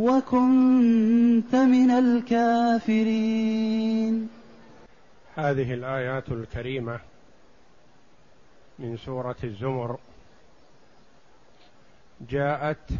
وكنت 0.00 1.54
من 1.54 1.90
الكافرين. 1.90 3.50
هذه 5.36 5.74
الآيات 5.74 6.28
الكريمة 6.28 7.00
من 8.78 8.96
سورة 8.96 9.36
الزمر 9.44 9.98
جاءت 12.30 12.90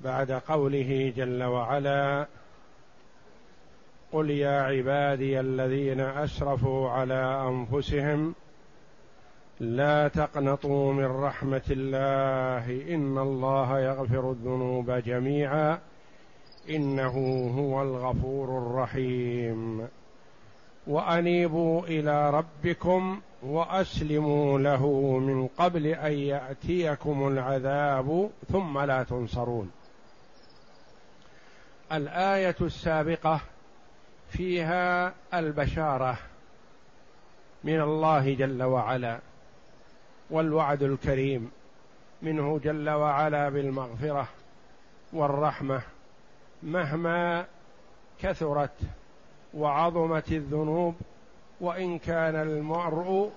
بعد 0.00 0.32
قوله 0.32 1.12
جل 1.16 1.42
وعلا 1.42 2.26
قل 4.12 4.30
يا 4.30 4.62
عبادي 4.62 5.40
الذين 5.40 6.00
أسرفوا 6.00 6.90
على 6.90 7.48
أنفسهم 7.48 8.34
لا 9.60 10.08
تقنطوا 10.08 10.92
من 10.92 11.04
رحمة 11.04 11.62
الله. 11.70 12.94
إن 12.94 13.18
الله 13.18 13.80
يغفر 13.80 14.30
الذنوب 14.30 14.90
جميعا. 14.90 15.78
إنه 16.70 17.48
هو 17.58 17.82
الغفور 17.82 18.58
الرحيم. 18.58 19.88
وأنيبوا 20.86 21.82
إلى 21.82 22.30
ربكم 22.30 23.20
وأسلموا 23.42 24.58
له 24.58 24.86
من 25.18 25.46
قبل 25.46 25.86
أن 25.86 26.12
يأتيكم 26.12 27.28
العذاب. 27.28 28.30
ثم 28.52 28.78
لا 28.78 29.02
تنصرون. 29.02 29.70
الآية 31.92 32.56
السابقة 32.60 33.40
فيها 34.28 35.14
البشارة 35.34 36.18
من 37.64 37.80
الله 37.80 38.34
جل 38.34 38.62
وعلا. 38.62 39.18
والوعد 40.34 40.82
الكريم 40.82 41.50
منه 42.22 42.58
جل 42.58 42.90
وعلا 42.90 43.48
بالمغفرة 43.48 44.28
والرحمة 45.12 45.82
مهما 46.62 47.46
كثرت 48.20 48.78
وعظمت 49.54 50.32
الذنوب 50.32 50.94
وإن 51.60 51.98
كان 51.98 52.34
المرء 52.34 53.32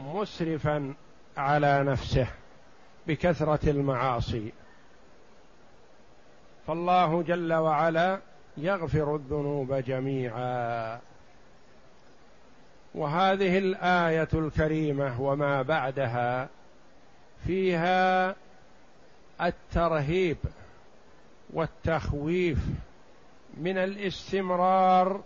مسرفا 0.00 0.94
على 1.36 1.84
نفسه 1.84 2.26
بكثرة 3.06 3.70
المعاصي. 3.70 4.52
فالله 6.66 7.22
جل 7.22 7.52
وعلا 7.52 8.20
يغفر 8.56 9.16
الذنوب 9.16 9.74
جميعا. 9.74 11.00
وهذه 12.94 13.58
الآية 13.58 14.28
الكريمة 14.34 15.20
وما 15.20 15.62
بعدها 15.62 16.48
فيها 17.46 18.34
الترهيب 19.40 20.36
والتخويف 21.50 22.58
من 23.56 23.78
الاستمرار 23.78 25.20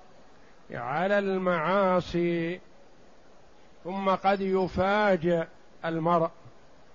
على 0.70 1.18
المعاصي 1.18 2.60
ثم 3.84 4.10
قد 4.10 4.40
يفاجئ 4.40 5.46
المرء 5.84 6.30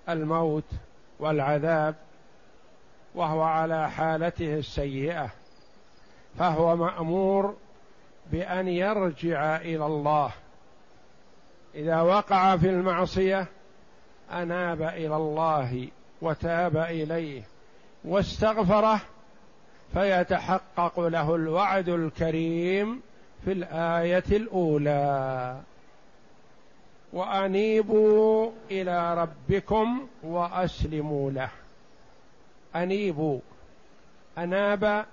الموت 0.08 0.70
والعذاب 1.18 1.94
وهو 3.14 3.42
على 3.42 3.90
حالته 3.90 4.54
السيئة 4.58 5.30
فهو 6.38 6.76
مأمور 6.76 7.56
بأن 8.32 8.68
يرجع 8.68 9.56
إلى 9.56 9.86
الله. 9.86 10.32
إذا 11.74 12.00
وقع 12.00 12.56
في 12.56 12.68
المعصية 12.70 13.46
أناب 14.32 14.82
إلى 14.82 15.16
الله 15.16 15.88
وتاب 16.22 16.76
إليه 16.76 17.42
واستغفره 18.04 19.00
فيتحقق 19.94 21.00
له 21.00 21.34
الوعد 21.34 21.88
الكريم 21.88 23.02
في 23.44 23.52
الآية 23.52 24.24
الأولى. 24.30 25.60
وأنيبوا 27.12 28.50
إلى 28.70 29.14
ربكم 29.14 30.08
وأسلموا 30.22 31.30
له. 31.30 31.50
أنيبوا. 32.76 33.40
أناب 34.38 35.06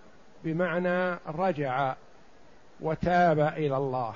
بمعنى 0.44 1.20
رجع 1.28 1.96
وتاب 2.82 3.40
إلى 3.40 3.78
الله. 3.78 4.14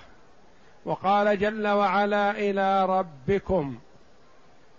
وقال 0.85 1.39
جل 1.39 1.67
وعلا 1.67 2.31
إلى 2.31 2.85
ربكم. 2.85 3.75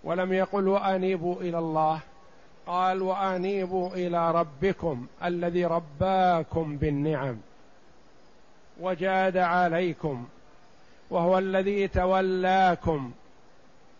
ولم 0.03 0.33
يقل 0.33 0.67
وأنيبوا 0.67 1.41
إلى 1.41 1.59
الله. 1.59 1.99
قال 2.67 3.01
وأنيبوا 3.01 3.89
إلى 3.89 4.31
ربكم 4.31 5.07
الذي 5.23 5.65
رباكم 5.65 6.77
بالنعم. 6.77 7.37
وجاد 8.79 9.37
عليكم. 9.37 10.25
وهو 11.09 11.37
الذي 11.37 11.87
تولاكم. 11.87 13.11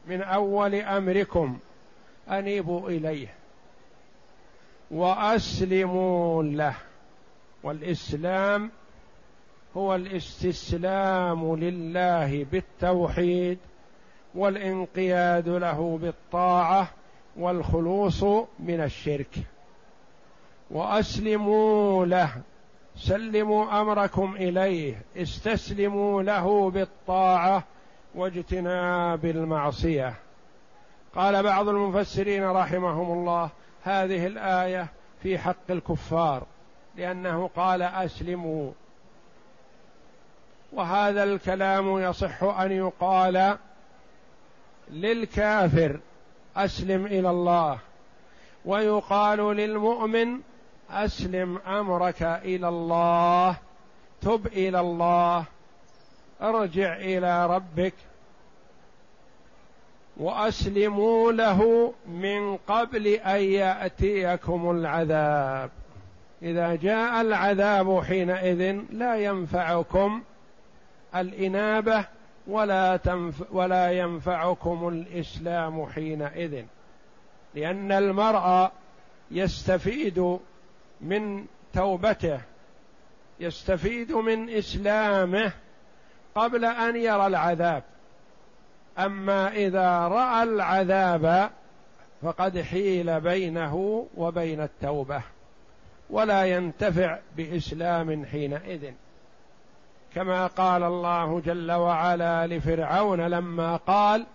من 0.07 0.21
أول 0.21 0.75
أمركم. 0.75 1.57
أنيبوا 2.29 2.89
إليه. 2.89 3.33
وأسلموا 4.91 6.43
له. 6.43 6.75
والإسلام 7.63 8.71
هو 9.77 9.95
الاستسلام 9.95 11.55
لله 11.55 12.45
بالتوحيد 12.51 13.59
والانقياد 14.35 15.49
له 15.49 15.99
بالطاعة 16.01 16.87
والخلوص 17.37 18.23
من 18.59 18.83
الشرك. 18.83 19.35
وأسلموا 20.71 22.05
له 22.05 22.31
سلموا 22.95 23.81
أمركم 23.81 24.35
إليه 24.35 25.01
استسلموا 25.17 26.23
له 26.23 26.71
بالطاعة 26.71 27.63
واجتناب 28.15 29.25
المعصية. 29.25 30.13
قال 31.15 31.43
بعض 31.43 31.69
المفسرين 31.69 32.43
رحمهم 32.43 33.19
الله 33.19 33.49
هذه 33.83 34.27
الآية 34.27 34.87
في 35.23 35.37
حق 35.37 35.71
الكفار 35.71 36.43
لأنه 36.97 37.49
قال 37.55 37.81
أسلموا. 37.81 38.71
وهذا 40.75 41.23
الكلام 41.23 41.99
يصح 41.99 42.43
أن 42.43 42.71
يقال 42.71 43.57
للكافر 44.91 45.99
أسلم 46.57 47.05
إلى 47.05 47.29
الله. 47.29 47.79
ويقال 48.65 49.39
للمؤمن 49.39 50.39
أسلم 50.91 51.57
أمرك 51.57 52.21
إلى 52.23 52.67
الله 52.67 53.55
تب 54.21 54.47
إلى 54.47 54.79
الله 54.79 55.45
ارجع 56.41 56.95
إلى 56.95 57.47
ربك. 57.47 57.93
وأسلموا 60.17 61.31
له 61.31 61.93
من 62.07 62.57
قبل 62.57 63.07
أن 63.07 63.41
يأتيكم 63.41 64.71
العذاب. 64.71 65.69
إذا 66.41 66.75
جاء 66.75 67.21
العذاب 67.21 68.03
حينئذ 68.03 68.79
لا 68.91 69.15
ينفعكم 69.15 70.21
الإنابة 71.15 72.05
ولا 72.47 72.97
تنف 72.97 73.43
ولا 73.51 73.91
ينفعكم 73.91 74.87
الإسلام 74.87 75.85
حينئذ. 75.85 76.63
لأن 77.55 77.91
المرء 77.91 78.71
يستفيد 79.31 80.37
من 81.01 81.45
توبته 81.73 82.41
يستفيد 83.39 84.11
من 84.11 84.49
إسلامه 84.49 85.51
قبل 86.35 86.65
أن 86.65 86.95
يرى 86.95 87.27
العذاب. 87.27 87.83
أما 88.99 89.53
إذا 89.53 90.07
رأى 90.07 90.43
العذاب 90.43 91.49
فقد 92.21 92.61
حيل 92.61 93.21
بينه 93.21 94.07
وبين 94.17 94.61
التوبة 94.61 95.21
ولا 96.09 96.45
ينتفع 96.45 97.19
بإسلام 97.37 98.25
حينئذ. 98.25 98.93
كما 100.15 100.47
قال 100.47 100.83
الله 100.83 101.39
جل 101.39 101.71
وعلا 101.71 102.47
لفرعون 102.47 103.21
لما 103.21 103.75
قال 103.75 104.25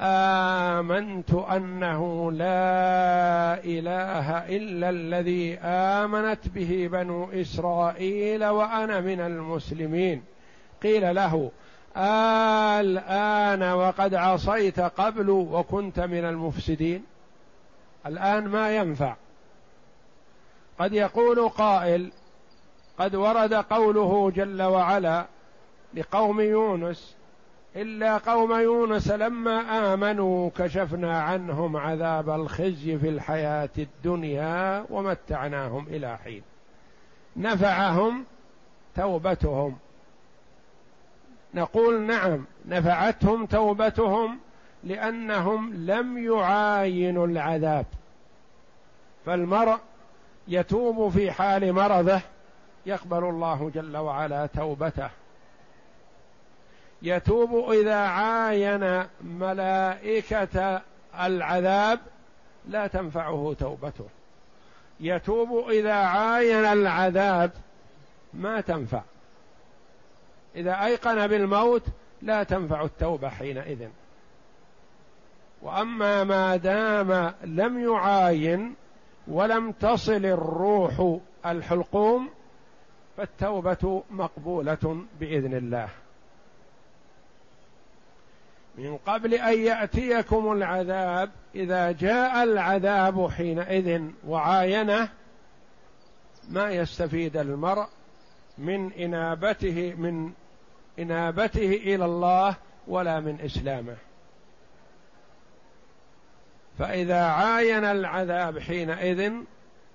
آمنت 0.00 1.34
أنه 1.34 2.32
لا 2.32 3.64
إله 3.64 4.56
إلا 4.56 4.90
الذي 4.90 5.58
آمنت 5.58 6.48
به 6.48 6.88
بنو 6.92 7.30
إسرائيل 7.32 8.44
وأنا 8.44 9.00
من 9.00 9.20
المسلمين. 9.20 10.22
قيل 10.82 11.14
له 11.14 11.50
الآن 12.80 13.62
وقد 13.62 14.14
عصيت 14.14 14.80
قبل 14.80 15.30
وكنت 15.30 16.00
من 16.00 16.24
المفسدين. 16.24 17.04
الآن 18.06 18.48
ما 18.48 18.76
ينفع. 18.76 19.14
قد 20.78 20.92
يقول 20.92 21.48
قائل 21.48 22.12
قد 22.98 23.14
ورد 23.14 23.54
قوله 23.54 24.30
جل 24.30 24.62
وعلا 24.62 25.26
لقوم 25.94 26.40
يونس 26.40 27.16
إلا 27.76 28.18
قوم 28.18 28.52
يونس 28.52 29.10
لما 29.10 29.60
آمنوا 29.94 30.50
كشفنا 30.58 31.22
عنهم 31.22 31.76
عذاب 31.76 32.30
الخزي 32.30 32.98
في 32.98 33.08
الحياة 33.08 33.68
الدنيا 33.78 34.86
ومتعناهم 34.90 35.86
إلى 35.86 36.18
حين. 36.18 36.42
نفعهم 37.36 38.24
توبتهم. 38.96 39.76
نقول 41.54 42.00
نعم 42.00 42.44
نفعتهم 42.66 43.46
توبتهم 43.46 44.38
لأنهم 44.84 45.74
لم 45.74 46.18
يعاينوا 46.18 47.26
العذاب. 47.26 47.86
فالمرء 49.26 49.78
يتوب 50.48 51.08
في 51.08 51.32
حال 51.32 51.72
مرضه 51.72 52.20
يقبل 52.86 53.24
الله 53.24 53.70
جل 53.74 53.96
وعلا 53.96 54.46
توبته. 54.46 55.10
يتوب 57.02 57.70
إذا 57.70 57.96
عاين 57.96 59.06
ملائكة 59.20 60.82
العذاب 61.20 62.00
لا 62.68 62.86
تنفعه 62.86 63.56
توبته. 63.58 64.06
يتوب 65.00 65.70
إذا 65.70 65.94
عاين 65.94 66.64
العذاب 66.64 67.50
ما 68.34 68.60
تنفع. 68.60 69.02
إذا 70.56 70.84
أيقن 70.84 71.26
بالموت 71.26 71.82
لا 72.22 72.42
تنفع 72.42 72.84
التوبة 72.84 73.28
حينئذ. 73.28 73.88
وأما 75.62 76.24
ما 76.24 76.56
دام 76.56 77.34
لم 77.44 77.92
يعاين 77.92 78.74
ولم 79.28 79.72
تصل 79.72 80.26
الروح 80.26 81.18
الحلقوم 81.46 82.30
فالتوبة 83.16 84.02
مقبولة 84.10 85.04
بإذن 85.20 85.54
الله. 85.54 85.88
من 88.78 88.96
قبل 88.96 89.34
أن 89.34 89.58
يأتيكم 89.58 90.52
العذاب 90.52 91.30
إذا 91.54 91.92
جاء 91.92 92.42
العذاب 92.42 93.30
حينئذ 93.30 94.02
وعاينه 94.26 95.08
ما 96.48 96.70
يستفيد 96.70 97.36
المرء 97.36 97.86
من 98.58 98.92
إنابته 98.92 99.94
من 99.98 100.32
إنابته 100.98 101.70
إلى 101.70 102.04
الله 102.04 102.56
ولا 102.86 103.20
من 103.20 103.40
إسلامه. 103.40 103.96
فإذا 106.78 107.24
عاين 107.24 107.84
العذاب 107.84 108.58
حينئذ 108.58 109.32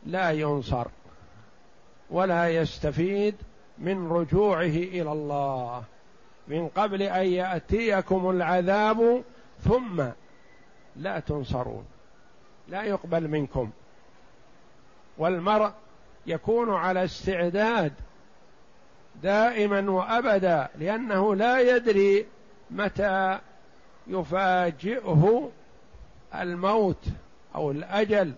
لا 0.06 0.32
ينصر. 0.32 0.88
ولا 2.12 2.50
يستفيد 2.50 3.36
من 3.78 4.12
رجوعه 4.12 4.62
إلى 4.62 5.12
الله. 5.12 5.84
من 6.48 6.68
قبل 6.68 7.02
أن 7.02 7.26
يأتيكم 7.26 8.30
العذاب 8.30 9.24
ثم 9.64 10.04
لا 10.96 11.20
تنصرون. 11.20 11.86
لا 12.68 12.84
يقبل 12.84 13.28
منكم. 13.28 13.70
والمرء 15.18 15.72
يكون 16.28 16.74
على 16.74 17.04
استعداد 17.04 17.94
دائما 19.24 19.92
وأبدا 19.92 20.70
لأنه 20.78 21.36
لا 21.36 21.76
يدري 21.76 22.26
متى 22.72 23.40
يفاجئه 24.08 25.52
الموت 26.36 27.06
أو 27.56 27.72
الأجل 27.72 28.34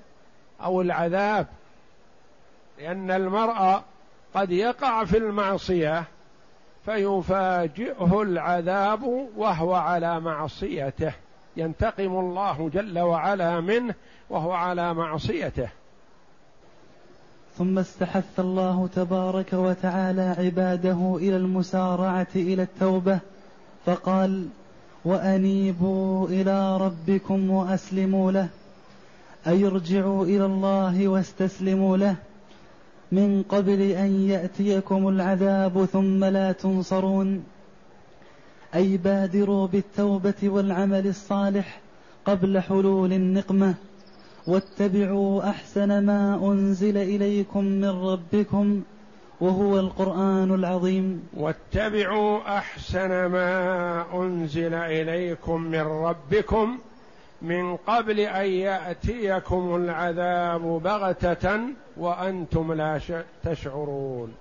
أو 0.62 0.82
العذاب. 0.82 1.48
لأن 2.80 3.12
المرء 3.12 3.82
قد 4.36 4.52
يقع 4.52 5.06
في 5.06 5.18
المعصية 5.18 6.04
فيفاجئه 6.86 8.22
العذاب 8.22 9.04
وهو 9.38 9.74
على 9.74 10.20
معصيته. 10.20 11.14
ينتقم 11.58 12.20
الله 12.20 12.70
جل 12.74 13.00
وعلا 13.00 13.62
منه 13.62 13.94
وهو 14.30 14.52
على 14.52 14.94
معصيته. 14.94 15.70
ثم 17.58 17.80
استحث 17.80 18.40
الله 18.40 18.90
تبارك 18.96 19.54
وتعالى 19.54 20.36
عباده 20.40 21.18
إلى 21.18 21.36
المسارعة 21.36 22.28
إلى 22.36 22.64
التوبة 22.64 23.20
فقال 23.86 24.48
وأنيبوا 25.06 26.28
إلى 26.28 26.78
ربكم 26.78 27.50
وأسلموا 27.52 28.32
له 28.32 28.48
أي 29.48 29.66
ارجعوا 29.66 30.26
إلى 30.26 30.46
الله 30.46 31.08
واستسلموا 31.08 31.98
له 31.98 32.16
من 33.14 33.44
قبل 33.50 33.82
أن 33.82 34.30
يأتيكم 34.30 35.08
العذاب 35.08 35.86
ثم 35.86 36.26
لا 36.26 36.52
تنصرون. 36.52 37.44
أي 38.76 38.98
بادروا 38.98 39.68
بالتوبة 39.68 40.42
والعمل 40.44 41.08
الصالح 41.08 41.80
قبل 42.26 42.60
حلول 42.60 43.14
النقمة. 43.14 43.74
واتبعوا 44.48 45.50
أحسن 45.50 46.06
ما 46.06 46.52
أنزل 46.52 46.98
إليكم 46.98 47.64
من 47.66 47.90
ربكم 47.90 48.82
وهو 49.42 49.80
القرآن 49.80 50.54
العظيم. 50.54 51.24
واتبعوا 51.38 52.58
أحسن 52.58 53.26
ما 53.26 54.06
أنزل 54.14 54.74
إليكم 54.74 55.62
من 55.62 55.82
ربكم 55.82 56.78
من 57.44 57.78
قبل 57.78 58.20
أن 58.20 58.46
يأتيكم 58.46 59.76
العذاب 59.76 60.62
بغتة 60.62 61.60
وأنتم 61.98 62.74
لا 62.74 63.00
تشعرون. 63.44 64.36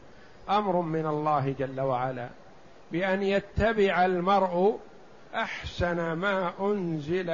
أمر 0.51 0.81
من 0.81 1.07
الله 1.07 1.55
جل 1.59 1.81
وعلا. 1.81 2.29
بأن 2.93 3.23
يتبع 3.23 4.05
المرء 4.05 4.79
أحسن 5.35 6.13
ما 6.13 6.53
أنزل 6.61 7.31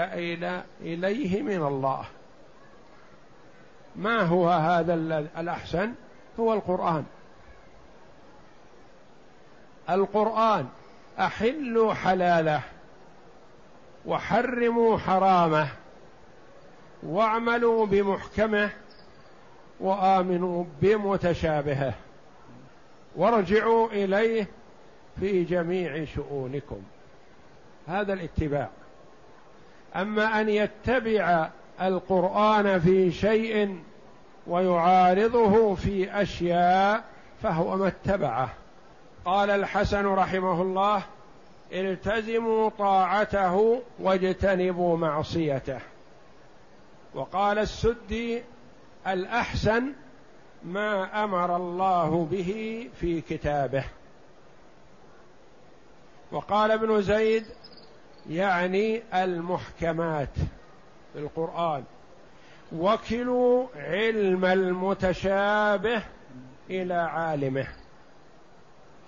إليه 0.81 1.43
من 1.43 1.67
الله. 1.67 2.05
ما 3.97 4.23
هو 4.23 4.49
هذا 4.49 4.95
الأحسن؟ 5.39 5.93
هو 6.41 6.53
القرآن. 6.55 7.05
القرآن 9.91 10.67
أحلوا 11.19 11.95
حلاله. 11.95 12.63
وحرموا 14.09 14.99
حرامه 14.99 15.69
واعملوا 17.03 17.87
بمحكمه 17.87 18.71
وآمنوا 19.81 20.65
بمتشابهه. 20.83 21.95
وارجعوا 23.17 23.89
إليه 23.89 24.49
في 25.21 25.45
جميع 25.45 26.05
شؤونكم. 26.05 26.83
هذا 27.89 28.13
الاتباع. 28.13 28.69
أما 29.97 30.41
أن 30.41 30.49
يتبع 30.49 31.49
القرآن 31.81 32.81
في 32.81 33.13
شيء 33.13 33.79
ويعارضه 34.47 35.75
في 35.75 36.23
أشياء 36.23 37.05
فهو 37.43 37.77
ما 37.77 37.89
اتبعه. 37.89 38.51
قال 39.25 39.51
الحسن 39.51 40.07
رحمه 40.07 40.63
الله 40.63 41.03
التزموا 41.73 42.71
طاعته 42.79 43.83
واجتنبوا 43.99 44.97
معصيته. 44.97 45.81
وقال 47.15 47.59
السدي 47.59 48.43
الأحسن 49.07 49.93
ما 50.65 51.25
أمر 51.25 51.57
الله 51.57 52.29
به 52.31 52.89
في 53.01 53.21
كتابه. 53.21 53.85
وقال 56.33 56.71
ابن 56.71 57.03
زيد 57.03 57.45
يعني 58.31 59.03
المحكمات 59.15 60.35
في 61.13 61.19
القرآن 61.19 61.85
وكلوا 62.73 63.67
علم 63.77 64.45
المتشابه 64.45 66.03
إلى 66.71 66.95
عالمه. 66.95 67.67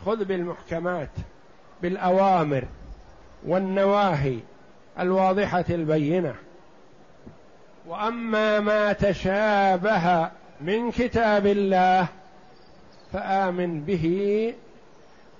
خذ 0.06 0.24
بالمحكمات. 0.24 1.10
بالأوامر 1.82 2.64
والنواهي 3.46 4.38
الواضحة 5.00 5.64
البينة. 5.70 6.34
وأما 7.86 8.60
ما 8.60 8.92
تشابه 8.92 10.30
من 10.60 10.90
كتاب 10.90 11.46
الله 11.46 12.06
فآمن 13.12 13.80
به 13.84 14.54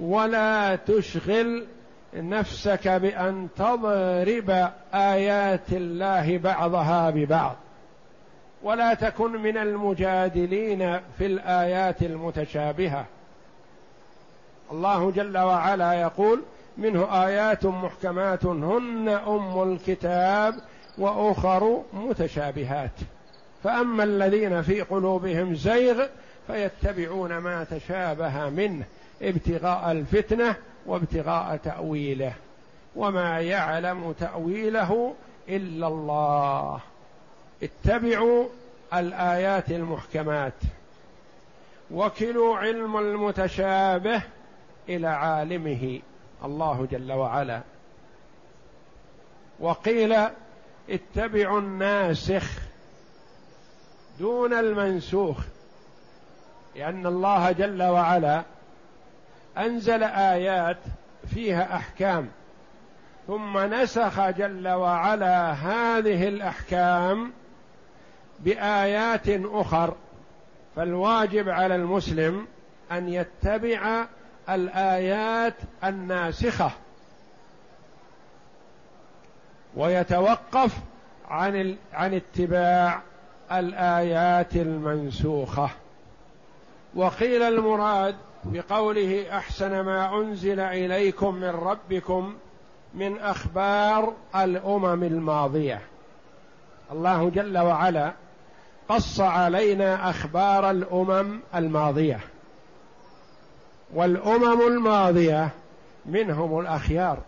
ولا 0.01 0.77
تشغل 0.77 1.67
نفسك 2.15 2.89
بأن 2.89 3.49
تضرب 3.57 4.71
آيات 4.95 5.73
الله 5.73 6.39
بعضها 6.39 7.11
ببعض. 7.11 7.57
ولا 8.63 8.95
تكن 8.95 9.43
من 9.43 9.57
المجادلين 9.57 11.01
في 11.19 11.27
الآيات 11.27 12.03
المتشابهة. 12.03 13.07
الله 14.73 15.11
جل 15.11 15.39
وعلا 15.39 15.93
يقول 15.93 16.43
منه 16.79 17.27
آيات 17.27 17.67
محكمات 17.67 18.45
هن 18.45 19.09
أم 19.09 19.73
الكتاب 19.73 20.55
وأخر 20.99 21.83
متشابهات. 21.93 22.91
فأما 23.65 24.05
الذين 24.05 24.63
في 24.63 24.81
قلوبهم 24.81 25.55
زيغ 25.55 26.07
فيتبعون 26.47 27.39
ما 27.39 27.65
تشابه 27.65 28.49
منه 28.49 28.85
ابتغاء 29.23 29.93
الفتنة 29.93 30.57
وابتغاء 30.87 31.57
تأويله. 31.57 32.33
وما 32.97 33.41
يعلم 33.41 34.15
تأويله 34.21 35.15
إلا 35.49 35.87
الله. 35.87 36.81
اتبعوا 37.63 38.47
الآيات 38.95 39.71
المحكمات. 39.71 40.53
وكلوا 41.91 42.57
علم 42.57 42.97
المتشابه 42.97 44.23
إلى 44.89 45.09
عالمه 45.09 46.01
الله 46.45 46.89
جل 46.91 47.13
وعلا. 47.13 47.61
وقيل 49.61 50.17
اتبعوا 50.91 51.61
الناسخ 51.61 52.61
دون 54.19 54.53
المنسوخ 54.53 55.39
لأن 56.77 57.07
الله 57.07 57.53
جل 57.53 57.83
وعلا 57.83 58.43
أنزل 59.59 60.03
آيات 60.03 60.79
فيها 61.35 61.77
أحكام 61.77 62.29
ثم 63.27 63.59
نسخ 63.59 64.31
جل 64.31 64.69
وعلا 64.69 65.53
هذه 65.53 66.29
الأحكام 66.29 67.33
بآيات 68.41 69.29
أخر. 69.29 69.95
فالواجب 70.77 71.49
على 71.49 71.75
المسلم 71.77 72.47
أن 72.93 73.09
يتبع 73.09 74.07
الآيات 74.49 75.55
الناسخة. 75.85 76.71
ويتوقف 79.77 80.77
عن 81.29 81.77
عن 81.93 82.15
اتباع 82.15 83.03
الآيات 83.53 84.57
المنسوخة. 84.57 85.71
وقيل 86.95 87.43
المراد 87.43 88.17
بقوله 88.45 89.37
أحسن 89.37 89.81
ما 89.81 90.15
أنزل 90.19 90.61
إليكم 90.61 91.35
من 91.35 91.51
ربكم 91.51 92.37
من 92.95 93.19
أخبار 93.19 94.13
الأمم 94.37 95.03
الماضية. 95.05 95.81
الله 96.93 97.31
جل 97.31 97.59
وعلا 97.59 98.13
قص 98.89 99.21
علينا 99.21 100.11
أخبار 100.11 100.71
الأمم 100.71 101.41
الماضية. 101.55 102.21
والأمم 103.95 104.61
الماضية 104.67 105.51
منهم 106.07 106.61
الأخيار 106.61 107.19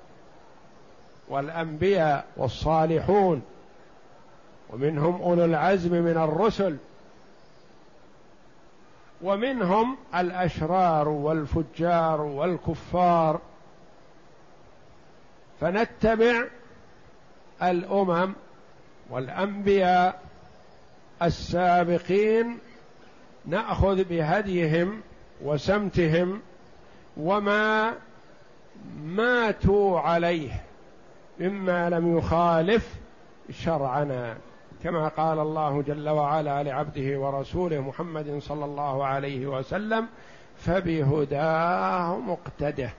والأنبياء 1.28 2.24
والصالحون 2.36 3.42
ومنهم 4.70 5.22
أولو 5.22 5.44
العزم 5.44 5.92
من 5.92 6.16
الرسل 6.16 6.76
ومنهم 9.22 9.96
الأشرار 10.14 11.08
والفجار 11.08 12.20
والكفار. 12.20 13.40
فنتبع 15.60 16.44
الأمم 17.62 18.32
والأنبياء 19.10 20.22
السابقين 21.22 22.58
نأخذ 23.46 24.04
بهديهم 24.04 25.00
وسمتهم 25.42 26.40
وما 27.16 27.94
ماتوا 29.04 30.00
عليه 30.00 30.50
مما 31.40 31.90
لم 31.90 32.18
يخالف 32.18 32.94
شرعنا 33.50 34.36
كما 34.82 35.08
قال 35.08 35.38
الله 35.38 35.82
جل 35.82 36.08
وعلا 36.08 36.62
لعبده 36.62 37.20
ورسوله 37.20 37.80
محمد 37.80 38.38
صلى 38.38 38.64
الله 38.64 39.04
عليه 39.06 39.46
وسلم 39.46 40.08
فبهداه 40.56 42.18
مقتده. 42.18 42.90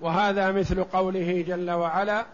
وهذا 0.00 0.52
مثل 0.52 0.84
قوله 0.84 1.44
جل 1.48 1.70
وعلا 1.70 2.26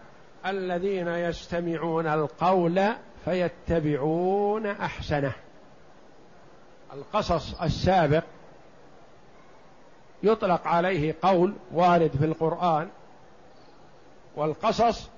الذين 0.45 1.07
يستمعون 1.07 2.07
القول 2.07 2.81
فيتبعون 3.25 4.65
أحسنه. 4.65 5.33
القصص 6.93 7.61
السابق 7.61 8.23
يطلق 10.23 10.67
عليه 10.67 11.15
قول 11.21 11.53
وارد 11.71 12.11
في 12.19 12.25
القرآن 12.25 12.89
والقصص 14.35 15.09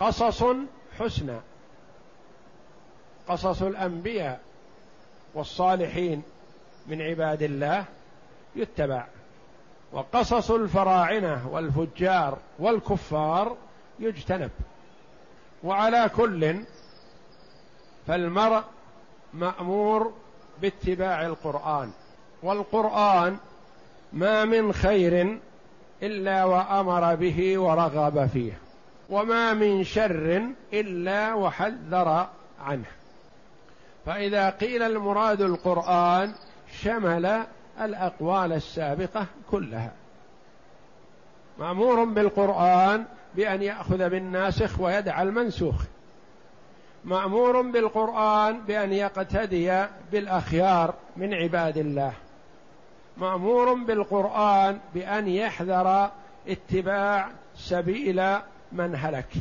قصص 0.00 0.44
حسنى. 0.98 1.40
قصص 3.28 3.62
الأنبياء 3.62 4.40
والصالحين 5.34 6.22
من 6.86 7.02
عباد 7.02 7.42
الله 7.42 7.84
يتبع. 8.56 9.06
وقصص 9.92 10.50
الفراعنة 10.50 11.48
والفجار 11.48 12.38
والكفار 12.58 13.56
يجتنب. 13.98 14.50
وعلى 15.64 16.10
كل 16.16 16.56
فالمرء 18.06 18.62
مأمور 19.34 20.12
باتباع 20.60 21.26
القرآن. 21.26 21.92
والقرآن 22.42 23.38
ما 24.12 24.44
من 24.44 24.72
خير 24.72 25.38
إلا 26.02 26.44
وأمر 26.44 27.14
به 27.14 27.58
ورغب 27.58 28.26
فيه 28.26 28.58
وما 29.10 29.54
من 29.54 29.84
شر 29.84 30.42
إلا 30.72 31.34
وحذر 31.34 32.28
عنه. 32.60 32.84
فإذا 34.06 34.50
قيل 34.50 34.82
المراد 34.82 35.40
القرآن 35.40 36.34
شمل 36.80 37.42
الأقوال 37.80 38.52
السابقة 38.52 39.26
كلها. 39.50 39.92
مأمور 41.58 42.04
بالقرآن 42.04 43.04
بأن 43.34 43.62
يأخذ 43.62 44.08
بالناسخ 44.08 44.80
ويدع 44.80 45.22
المنسوخ. 45.22 45.84
مأمور 47.04 47.62
بالقرآن 47.62 48.60
بأن 48.60 48.92
يقتدي 48.92 49.84
بالأخيار 50.12 50.94
من 51.16 51.34
عباد 51.34 51.78
الله. 51.78 52.12
مأمور 53.16 53.74
بالقرآن 53.74 54.78
بأن 54.94 55.28
يحذر 55.28 56.10
اتباع 56.48 57.28
سبيل 57.56 58.36
من 58.72 58.94
هلك. 58.96 59.32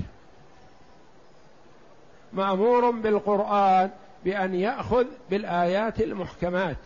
مأمور 2.33 2.91
بالقرآن 2.91 3.89
بأن 4.25 4.55
يأخذ 4.55 5.05
بالآيات 5.29 6.01
المحكمات. 6.01 6.77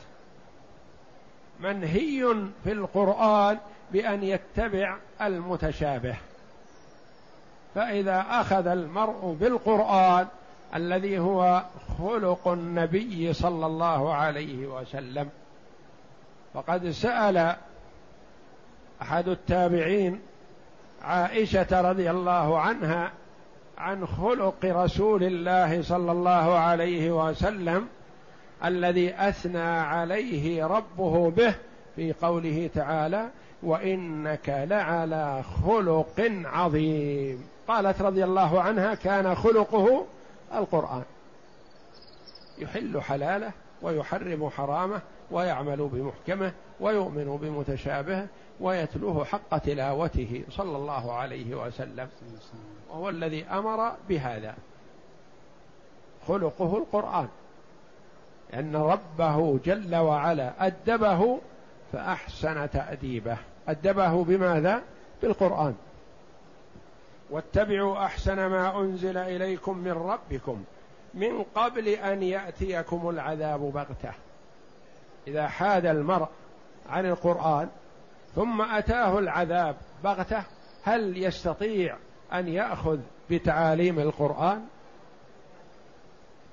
منهي 1.59 2.35
في 2.63 2.71
القرآن 2.71 3.57
بأن 3.91 4.23
يتبع 4.23 4.97
المتشابه. 5.21 6.15
فإذا 7.75 8.25
أخذ 8.29 8.67
المرء 8.67 9.37
بالقرآن 9.39 10.27
الذي 10.75 11.19
هو 11.19 11.63
خلق 11.97 12.47
النبي 12.47 13.33
صلى 13.33 13.65
الله 13.65 14.13
عليه 14.13 14.67
وسلم 14.67 15.29
فقد 16.55 16.89
سأل 16.89 17.55
أحد 19.01 19.27
التابعين 19.27 20.21
عائشة 21.01 21.81
رضي 21.81 22.11
الله 22.11 22.59
عنها 22.59 23.11
عن 23.77 24.07
خلق 24.07 24.65
رسول 24.65 25.23
الله 25.23 25.81
صلى 25.81 26.11
الله 26.11 26.57
عليه 26.57 27.11
وسلم 27.11 27.87
الذي 28.65 29.13
أثنى 29.15 29.67
عليه 29.67 30.65
ربه 30.65 31.29
به 31.29 31.55
في 31.95 32.13
قوله 32.13 32.69
تعالى 32.75 33.29
وإنك 33.63 34.49
لعلى 34.69 35.43
خلق 35.65 36.31
عظيم. 36.45 37.47
قالت 37.67 38.01
رضي 38.01 38.23
الله 38.23 38.61
عنها 38.61 38.95
كان 38.95 39.35
خلقه 39.35 40.05
القرآن. 40.53 41.03
يحل 42.57 43.01
حلاله 43.01 43.51
ويحرم 43.81 44.49
حرامه 44.49 45.01
ويعمل 45.31 45.89
بمحكمه 45.93 46.51
ويؤمن 46.79 47.37
بمتشابهه 47.37 48.27
ويتلوه 48.59 49.25
حق 49.25 49.57
تلاوته 49.57 50.43
صلى 50.49 50.77
الله 50.77 51.13
عليه 51.13 51.55
وسلم. 51.55 52.09
وهو 52.89 53.09
الذي 53.09 53.45
أمر 53.45 53.91
بهذا. 54.09 54.55
خلقه 56.27 56.77
القرآن. 56.77 57.27
أن 58.53 58.75
ربه 58.75 59.59
جل 59.65 59.95
وعلا 59.95 60.67
أدبه 60.67 61.39
فأحسن 61.93 62.69
تأديبه. 62.69 63.37
أدبه 63.67 64.23
بماذا؟ 64.23 64.81
بالقرآن. 65.21 65.75
واتبعوا 67.29 68.05
أحسن 68.05 68.45
ما 68.45 68.79
أنزل 68.79 69.17
إليكم 69.17 69.77
من 69.77 69.91
ربكم. 69.91 70.63
من 71.13 71.43
قبل 71.55 71.87
أن 71.87 72.23
يأتيكم 72.23 73.09
العذاب 73.09 73.59
بغتة. 73.59 74.11
إذا 75.27 75.47
حاد 75.47 75.85
المرء 75.85 76.27
عن 76.89 77.05
القرآن 77.05 77.69
ثم 78.35 78.61
أتاه 78.61 79.19
العذاب 79.19 79.75
بغتة 80.03 80.43
هل 80.83 81.23
يستطيع 81.23 81.95
أن 82.33 82.47
يأخذ 82.47 82.99
بتعاليم 83.29 83.99
القرآن؟ 83.99 84.65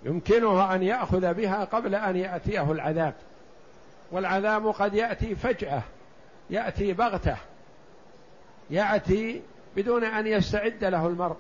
يمكنه 0.05 0.75
أن 0.75 0.83
يأخذ 0.83 1.35
بها 1.35 1.65
قبل 1.65 1.95
أن 1.95 2.17
يأتيه 2.17 2.73
العذاب. 2.73 3.15
والعذاب 4.13 4.67
قد 4.67 4.95
يأتي 4.95 5.35
فجأة 5.35 5.83
يأتي 6.51 6.93
بغتة 6.93 7.37
يأتي 8.71 9.43
بدون 9.77 10.05
أن 10.05 10.27
يستعد 10.27 10.85
له 10.85 11.07
المرء. 11.07 11.37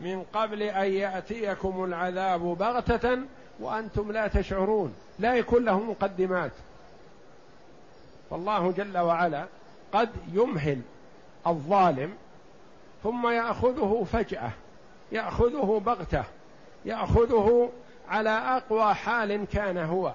من 0.00 0.22
قبل 0.22 0.62
أن 0.62 0.92
يأتيكم 0.92 1.84
العذاب 1.84 2.40
بغتة 2.40 3.18
وأنتم 3.60 4.12
لا 4.12 4.28
تشعرون 4.28 4.94
لا 5.18 5.34
يكون 5.34 5.64
له 5.64 5.80
مقدمات. 5.80 6.52
فالله 8.30 8.72
جل 8.72 8.98
وعلا 8.98 9.46
قد 9.92 10.10
يمهل 10.32 10.80
الظالم 11.46 12.14
ثم 13.02 13.28
يأخذه 13.28 14.06
فجأة 14.12 14.50
يأخذه 15.12 15.82
بغتة 15.86 16.24
يأخذه 16.84 17.70
على 18.08 18.30
أقوى 18.30 18.94
حال 18.94 19.44
كان 19.52 19.78
هو. 19.78 20.12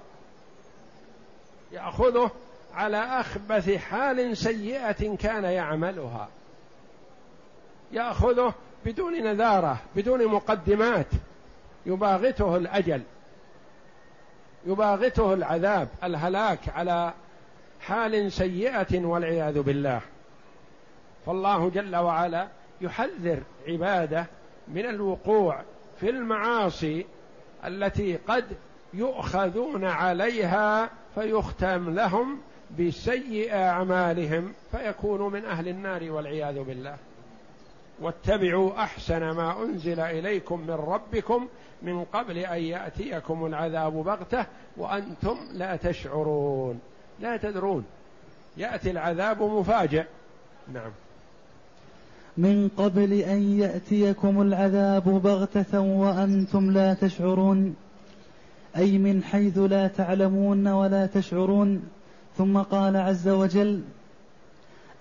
يأخذه 1.72 2.30
على 2.74 2.96
أخبث 2.96 3.70
حال 3.70 4.36
سيئة 4.36 5.16
كان 5.16 5.44
يعملها. 5.44 6.28
يأخذه 7.92 8.54
بدون 8.84 9.12
نذارة 9.22 9.78
بدون 9.96 10.26
مقدمات 10.26 11.06
يباغته 11.86 12.56
الأجل. 12.56 13.02
يباغته 14.66 15.34
العذاب 15.34 15.88
الهلاك 16.04 16.68
على 16.68 17.12
حال 17.80 18.32
سيئة 18.32 19.04
والعياذ 19.04 19.62
بالله. 19.62 20.00
فالله 21.26 21.70
جل 21.70 21.96
وعلا 21.96 22.48
يحذر 22.80 23.42
عباده 23.68 24.26
من 24.68 24.86
الوقوع 24.86 25.60
في 26.00 26.10
المعاصي 26.10 27.06
التي 27.64 28.16
قد 28.16 28.44
يؤخذون 28.94 29.84
عليها 29.84 30.90
فيختم 31.14 31.94
لهم 31.94 32.38
بسيء 32.78 33.54
أعمالهم 33.54 34.52
فيكونوا 34.72 35.30
من 35.30 35.44
أهل 35.44 35.68
النار 35.68 36.10
والعياذ 36.10 36.62
بالله. 36.62 36.96
واتبعوا 38.00 38.82
أحسن 38.82 39.30
ما 39.30 39.62
أنزل 39.62 40.00
إليكم 40.00 40.60
من 40.60 40.70
ربكم 40.70 41.48
من 41.82 42.04
قبل 42.04 42.38
أن 42.38 42.62
يأتيكم 42.62 43.46
العذاب 43.46 43.92
بغتة 43.92 44.46
وأنتم 44.76 45.36
لا 45.52 45.76
تشعرون 45.76 46.80
لا 47.20 47.36
تدرون. 47.36 47.84
يأتي 48.56 48.90
العذاب 48.90 49.42
مفاجئ. 49.42 50.04
نعم. 50.72 50.90
من 52.36 52.68
قبل 52.76 53.12
أن 53.12 53.58
يأتيكم 53.58 54.42
العذاب 54.42 55.22
بغتة 55.22 55.80
وأنتم 55.80 56.70
لا 56.70 56.94
تشعرون 56.94 57.76
أي 58.76 58.98
من 58.98 59.22
حيث 59.22 59.58
لا 59.58 59.88
تعلمون 59.88 60.68
ولا 60.68 61.06
تشعرون. 61.06 61.82
ثم 62.36 62.58
قال 62.58 62.96
عز 62.96 63.28
وجل 63.28 63.82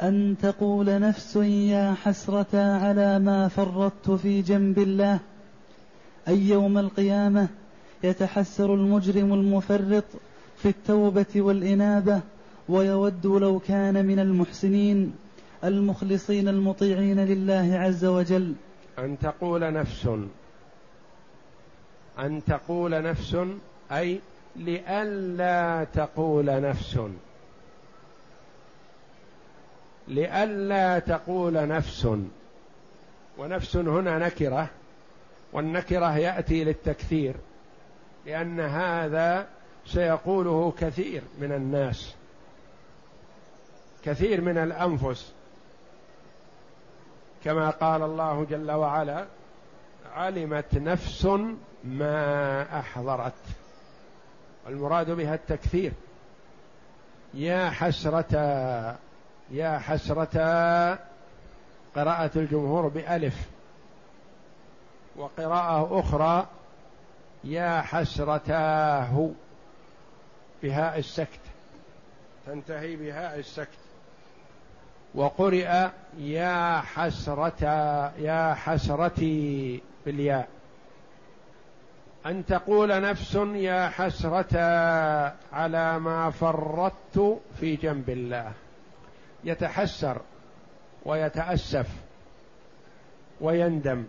أن 0.02 0.36
تقول 0.42 1.00
نفس 1.00 1.36
يا 1.36 1.96
حسرة 2.04 2.78
على 2.78 3.20
ما 3.20 3.48
فرطت 3.48 4.12
في 4.12 4.42
جنب 4.42 4.78
الله. 4.78 5.20
أي 6.28 6.50
يوم 6.50 6.78
القيامة 6.78 7.48
يتحسر 8.04 8.74
المجرم 8.74 9.34
المفرط 9.34 10.04
في 10.58 10.70
التوبة 10.70 11.26
والإنابة 11.36 12.22
ويود 12.70 13.26
لو 13.26 13.60
كان 13.60 14.06
من 14.06 14.20
المحسنين 14.20 15.16
المخلصين 15.64 16.48
المطيعين 16.48 17.20
لله 17.20 17.78
عز 17.80 18.06
وجل. 18.06 18.54
أن 19.00 19.18
تقول 19.20 19.74
نفس. 19.74 20.10
أن 22.20 22.42
تقول 22.48 23.04
نفس 23.04 23.38
أي 23.92 24.20
لئلا 24.56 25.88
تقول 25.94 26.46
نفس. 26.46 27.00
لئلا 30.08 31.00
تقول 31.00 31.68
نفس. 31.68 32.08
ونفس 33.38 33.76
هنا 33.76 34.18
نكرة. 34.20 34.70
والنكرة 35.54 36.18
يأتي 36.18 36.64
للتكثير 36.64 37.36
لأن 38.26 38.60
هذا 38.60 39.48
سيقوله 39.86 40.74
كثير 40.80 41.22
من 41.40 41.52
الناس 41.52 42.14
كثير 44.04 44.42
من 44.42 44.58
الأنفس. 44.58 45.34
كما 47.44 47.70
قال 47.70 48.02
الله 48.04 48.46
جل 48.50 48.72
وعلا 48.72 49.26
علمت 50.14 50.76
نفس 50.76 51.26
ما 51.84 52.80
أحضرت 52.80 53.34
المراد 54.68 55.12
بها 55.12 55.36
التكثير 55.36 55.92
يا 57.34 57.70
حسرة 57.70 58.36
يا 59.52 59.80
حسرة 59.80 60.38
قراءة 61.96 62.32
الجمهور 62.36 62.88
بألف 62.88 63.48
وقراءة 65.18 66.00
أخرى 66.00 66.48
يا 67.44 67.82
حسرتاه 67.82 69.30
بهاء 70.64 71.00
السكت. 71.00 71.40
تنتهي 72.46 72.96
بهاء 72.96 73.40
السكت. 73.40 73.78
وقرئ 75.16 75.88
يا 76.18 76.80
حسرة 76.80 77.66
يا 78.20 78.54
حسرتي 78.54 79.82
بالياء. 80.06 80.48
أن 82.26 82.46
تقول 82.46 83.02
نفس 83.02 83.36
يا 83.56 83.90
حسرة 83.90 84.58
على 85.54 86.00
ما 86.00 86.30
فرطت 86.30 87.40
في 87.60 87.76
جنب 87.76 88.10
الله. 88.10 88.54
يتحسر 89.44 90.22
ويتأسف 91.06 91.88
ويندم. 93.42 94.06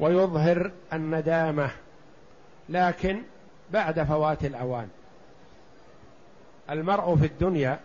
ويظهر 0.00 0.70
الندامة 0.92 1.70
لكن 2.68 3.22
بعد 3.70 4.02
فوات 4.02 4.44
الأوان. 4.44 4.88
المرء 6.70 7.16
في 7.16 7.26
الدنيا 7.26 7.78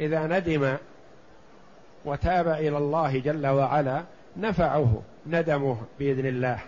إذا 0.00 0.26
ندم 0.26 0.76
وتاب 2.04 2.48
إلى 2.48 2.78
الله 2.78 3.18
جل 3.18 3.46
وعلا 3.46 4.02
نفعه 4.36 5.02
ندمه 5.26 5.78
بإذن 5.98 6.26
الله. 6.26 6.58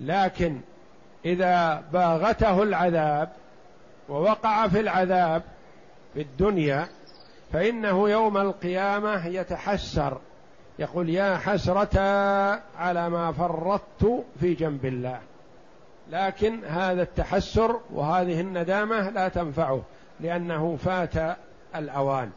لكن 0.00 0.60
إذا 1.24 1.84
باغته 1.92 2.62
العذاب 2.62 3.32
ووقع 4.08 4.68
في 4.68 4.80
العذاب 4.80 5.42
في 6.14 6.20
الدنيا 6.22 6.86
فإنه 7.52 8.10
يوم 8.10 8.36
القيامة 8.36 9.26
يتحسر. 9.26 10.18
يقول 10.78 11.10
يا 11.10 11.36
حسرة 11.36 11.98
على 12.78 13.10
ما 13.10 13.32
فرطت 13.32 14.24
في 14.40 14.54
جنب 14.54 14.84
الله. 14.84 15.20
لكن 16.10 16.64
هذا 16.64 17.02
التحسر 17.02 17.80
وهذه 17.92 18.40
الندامة 18.40 19.10
لا 19.10 19.28
تنفعه 19.28 19.82
لأنه 20.20 20.76
فات 20.76 21.36
الأوان. 21.76 22.30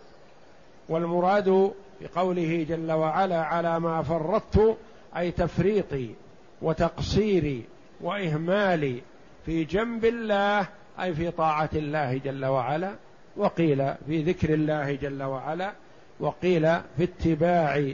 والمراد 0.89 1.73
بقوله 2.01 2.65
جل 2.69 2.91
وعلا 2.91 3.43
على 3.43 3.79
ما 3.79 4.01
فرطت 4.01 4.77
أي 5.17 5.31
تفريطي 5.31 6.15
وتقصيري 6.61 7.63
وإهمالي 8.01 9.01
في 9.45 9.63
جنب 9.63 10.05
الله 10.05 10.67
أي 11.01 11.13
في 11.13 11.31
طاعة 11.31 11.69
الله 11.73 12.17
جل 12.17 12.45
وعلا. 12.45 12.91
وقيل 13.37 13.93
في 14.07 14.21
ذكر 14.23 14.53
الله 14.53 14.95
جل 14.95 15.23
وعلا 15.23 15.71
وقيل 16.19 16.61
في 16.97 17.03
اتباع 17.03 17.93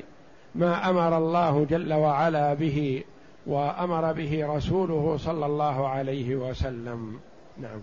ما 0.55 0.89
أمر 0.89 1.17
الله 1.17 1.65
جل 1.69 1.93
وعلا 1.93 2.53
به 2.53 3.03
وأمر 3.47 4.13
به 4.13 4.55
رسوله 4.55 5.17
صلى 5.17 5.45
الله 5.45 5.87
عليه 5.87 6.35
وسلم. 6.35 7.19
نعم. 7.57 7.79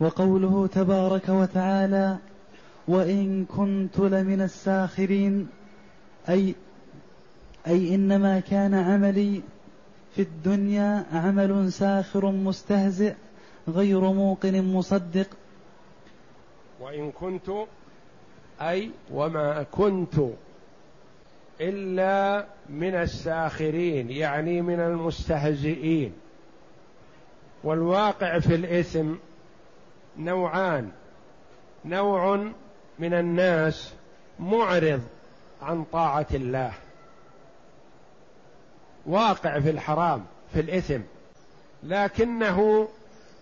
وقوله 0.00 0.66
تبارك 0.66 1.28
وتعالى 1.28 2.16
وإن 2.88 3.44
كنت 3.44 3.98
لمن 3.98 4.40
الساخرين 4.40 5.48
اي 6.28 6.54
أي 7.66 7.94
إنما 7.94 8.40
كان 8.40 8.74
عملي 8.74 9.42
في 10.14 10.22
الدنيا 10.22 11.04
عمل 11.12 11.72
ساخر 11.72 12.30
مستهزئ 12.30 13.14
غير 13.68 14.00
موقن 14.00 14.72
مصدق. 14.72 15.26
وإن 16.80 17.10
كنت 17.10 17.50
أي 18.60 18.90
وما 19.12 19.62
كنت. 19.62 20.14
إلا 21.60 22.46
من 22.68 22.94
الساخرين 22.94 24.10
يعني 24.10 24.62
من 24.62 24.80
المستهزئين. 24.80 26.12
والواقع 27.64 28.38
في 28.38 28.54
الإثم 28.54 29.14
نوعان. 30.18 30.90
نوع 31.84 32.52
من 32.98 33.14
الناس 33.14 33.94
معرض 34.38 35.02
عن 35.62 35.84
طاعة 35.84 36.26
الله. 36.34 36.72
واقع 39.06 39.60
في 39.60 39.70
الحرام 39.70 40.24
في 40.52 40.60
الإثم. 40.60 41.00
لكنه 41.82 42.88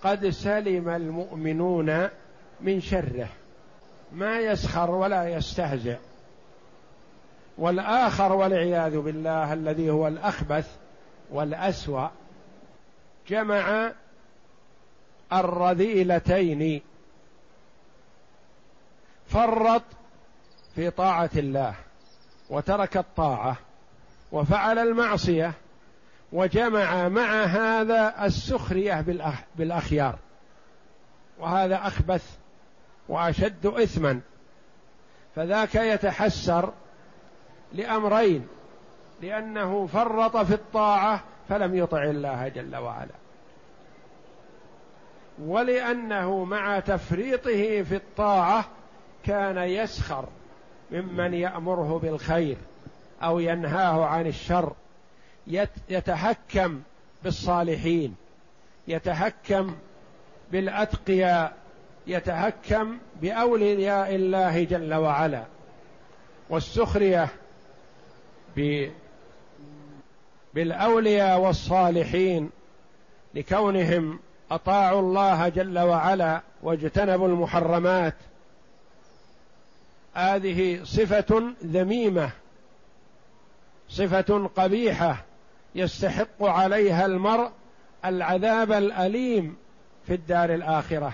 قد 0.03 0.29
سلم 0.29 0.89
المؤمنون 0.89 2.09
من 2.61 2.81
شره. 2.81 3.29
ما 4.13 4.39
يسخر 4.39 4.91
ولا 4.91 5.29
يستهزئ. 5.29 5.97
والآخر 7.59 8.33
والعياذ 8.33 8.99
بالله 9.01 9.53
الذي 9.53 9.91
هو 9.91 10.09
الأخبث 10.09 10.77
والأسوأ 11.31 12.09
جمع 13.29 13.93
الرذيلتين 15.33 16.83
فرط 19.27 19.83
في 20.75 20.91
طاعة 20.91 21.31
الله 21.37 21.75
وترك 22.51 22.97
الطاعة 22.97 23.57
وفعل 24.33 24.79
المعصية 24.79 25.53
وجمع 26.33 27.09
مع 27.09 27.45
هذا 27.45 28.25
السخرية 28.25 29.05
بالأخيار. 29.57 30.19
وهذا 31.39 31.87
أخبث 31.87 32.37
وأشد 33.09 33.67
إثما. 33.67 34.21
فذاك 35.37 35.75
يتحسر 35.75 36.73
لأمرين 37.73 38.47
لأنه 39.23 39.87
فرط 39.87 40.37
في 40.37 40.55
الطاعة 40.55 41.25
فلم 41.49 41.75
يطع 41.75 42.03
الله 42.03 42.49
جل 42.49 42.77
وعلا. 42.77 43.15
ولأنه 45.39 46.45
مع 46.45 46.81
تفريطه 46.81 47.83
في 47.83 47.97
الطاعة 47.97 48.65
كان 49.25 49.59
يسخر 49.59 50.25
ممن 50.91 51.35
يأمره 51.35 51.99
بالخير 52.03 52.57
أو 53.23 53.39
ينهاه 53.39 54.05
عن 54.05 54.27
الشر. 54.27 54.73
يتهكم 55.89 56.81
بالصالحين 57.25 58.17
يتهكم 58.89 59.77
بالأتقياء 60.53 61.57
يتهكم 62.07 62.99
بأولياء 63.23 64.15
الله 64.15 64.65
جل 64.65 64.95
وعلا. 64.95 65.45
والسخرية 66.51 67.29
بالأولياء 70.55 71.41
والصالحين 71.41 72.51
لكونهم 73.35 74.19
أطاعوا 74.51 75.01
الله 75.01 75.49
جل 75.49 75.79
وعلا 75.79 76.41
واجتنبوا 76.63 77.29
المحرمات. 77.29 78.15
هذه 80.15 80.85
صفة 80.85 81.43
ذميمة 81.65 82.31
صفة 83.89 84.51
قبيحة 84.57 85.25
يستحق 85.75 86.43
عليها 86.43 87.07
المرء 87.07 87.51
العذاب 88.05 88.73
الأليم 88.73 89.57
في 90.07 90.15
الدار 90.15 90.55
الآخرة. 90.55 91.13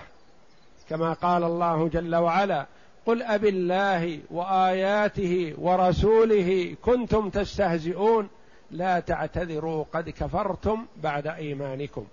كما 0.89 1.13
قال 1.13 1.43
الله 1.43 1.87
جل 1.87 2.15
وعلا 2.15 2.65
قل 3.05 3.23
أب 3.23 3.45
الله 3.45 4.19
وآياته 4.31 5.53
ورسوله 5.57 6.75
كنتم 6.81 7.29
تستهزئون. 7.29 8.29
لا 8.71 8.99
تعتذروا 8.99 9.85
قد 9.93 10.09
كفرتم 10.09 10.85
بعد 11.03 11.27
إيمانكم. 11.27 12.05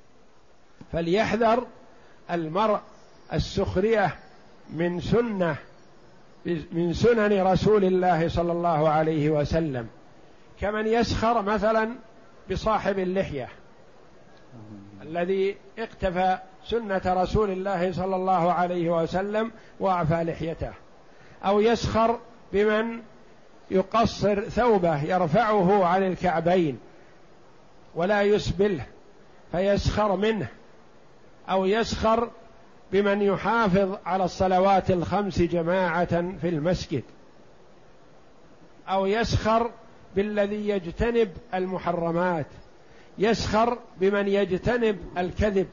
فليحذر 0.92 1.66
المرء 2.30 2.80
السخرية 3.32 4.14
من 4.70 5.00
سنة 5.00 5.56
من 6.72 6.92
سنن 6.92 7.42
رسول 7.42 7.84
الله 7.84 8.28
صلى 8.28 8.52
الله 8.52 8.88
عليه 8.88 9.30
وسلم. 9.30 9.88
كمن 10.60 10.86
يسخر 10.86 11.42
مثلا 11.42 11.90
بصاحب 12.50 12.98
اللحية 12.98 13.48
الذي 15.02 15.56
اقتفى 15.78 16.38
سنة 16.70 17.02
رسول 17.06 17.50
الله 17.50 17.92
صلى 17.92 18.16
الله 18.16 18.52
عليه 18.52 19.02
وسلم 19.02 19.52
وأعفى 19.80 20.24
لحيته. 20.24 20.72
أو 21.44 21.60
يسخر 21.60 22.18
بمن 22.52 23.00
يقصر 23.70 24.40
ثوبه 24.40 25.02
يرفعه 25.02 25.84
عن 25.84 26.06
الكعبين 26.06 26.78
ولا 27.94 28.22
يسبله 28.22 28.86
فيسخر 29.52 30.16
منه. 30.16 30.46
أو 31.48 31.66
يسخر 31.66 32.30
بمن 32.92 33.22
يحافظ 33.22 33.98
على 34.06 34.24
الصلوات 34.24 34.90
الخمس 34.90 35.42
جماعة 35.42 36.38
في 36.40 36.48
المسجد. 36.48 37.02
أو 38.88 39.06
يسخر 39.06 39.70
بالذي 40.16 40.68
يجتنب 40.68 41.30
المحرمات. 41.54 42.46
يسخر 43.18 43.78
بمن 44.00 44.28
يجتنب 44.28 44.98
الكذب. 45.18 45.66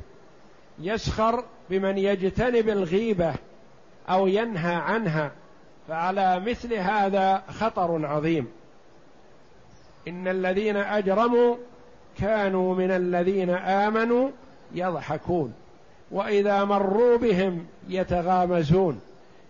يسخر 0.79 1.43
بمن 1.69 1.97
يجتنب 1.97 2.69
الغيبة 2.69 3.33
أو 4.09 4.27
ينهى 4.27 4.75
عنها 4.75 5.31
فعلى 5.87 6.39
مثل 6.39 6.73
هذا 6.73 7.43
خطر 7.59 8.05
عظيم. 8.05 8.47
إن 10.07 10.27
الذين 10.27 10.77
أجرموا 10.77 11.55
كانوا 12.17 12.75
من 12.75 12.91
الذين 12.91 13.49
آمنوا 13.49 14.29
يضحكون 14.75 15.53
وإذا 16.11 16.63
مروا 16.63 17.17
بهم 17.17 17.65
يتغامزون 17.89 18.99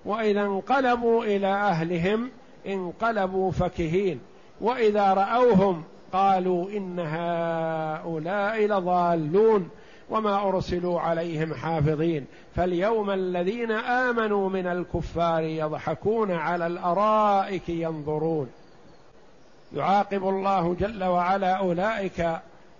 وإذا 0.06 0.42
انقلبوا 0.42 1.24
إلى 1.24 1.48
أهلهم 1.48 2.30
انقلبوا 2.68 3.52
فكهين 3.52 4.20
وإذا 4.62 5.14
رأوهم 5.14 5.84
قالوا 6.14 6.70
إن 6.70 7.00
هؤلاء 7.00 8.66
لضالون. 8.66 9.70
وما 10.10 10.48
أرسلوا 10.48 11.00
عليهم 11.00 11.54
حافظين. 11.54 12.26
فاليوم 12.56 13.10
الذين 13.10 13.72
آمنوا 13.72 14.50
من 14.50 14.68
الكفار 14.68 15.44
يضحكون 15.44 16.32
على 16.32 16.68
الأرائك 16.68 17.70
ينظرون. 17.70 18.50
يعاقب 19.76 20.30
الله 20.30 20.76
جل 20.80 21.04
وعلا 21.04 21.54
أولئك 21.54 22.40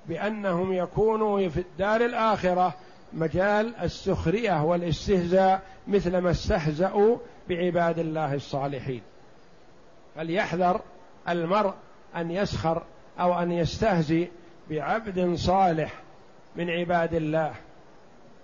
بأنهم 0.10 0.74
يكونوا 0.74 1.50
في 1.50 1.60
الدار 1.60 2.02
الآخرة 2.02 2.74
مجال 3.14 3.76
السخرية 3.76 4.64
والاستهزاء 4.64 5.62
مثل 5.88 6.18
ما 6.18 6.32
استهزأوا 6.32 7.18
بعباد 7.50 8.00
الله 8.00 8.34
الصالحين. 8.34 9.02
فليحذر 10.16 10.82
المرء 11.30 11.74
أن 12.16 12.32
يسخر 12.32 12.84
أو 13.20 13.40
أن 13.40 13.52
يستهزئ 13.52 14.28
بعبد 14.70 15.36
صالح. 15.36 15.94
من 16.58 16.70
عباد 16.70 17.14
الله. 17.14 17.54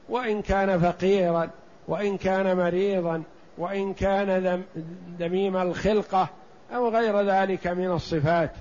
وإن 0.10 0.41
كان 0.41 0.80
فقيرا 0.80 1.49
وإن 1.88 2.17
كان 2.17 2.58
مريضا 2.58 3.23
وإن 3.58 3.93
كان 3.93 4.63
دميم 5.19 5.58
الخلقة 5.58 6.30
أو 6.76 6.89
غير 6.89 7.21
ذلك 7.21 7.67
من 7.67 7.91
الصفات. 7.91 8.52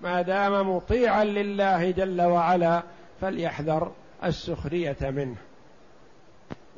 ما 0.00 0.22
دام 0.22 0.76
مطيعا 0.76 1.24
لله 1.24 1.90
جل 1.90 2.22
وعلا 2.22 2.82
فليحذر 3.20 3.92
السخرية 4.24 4.96
منه. 5.02 5.36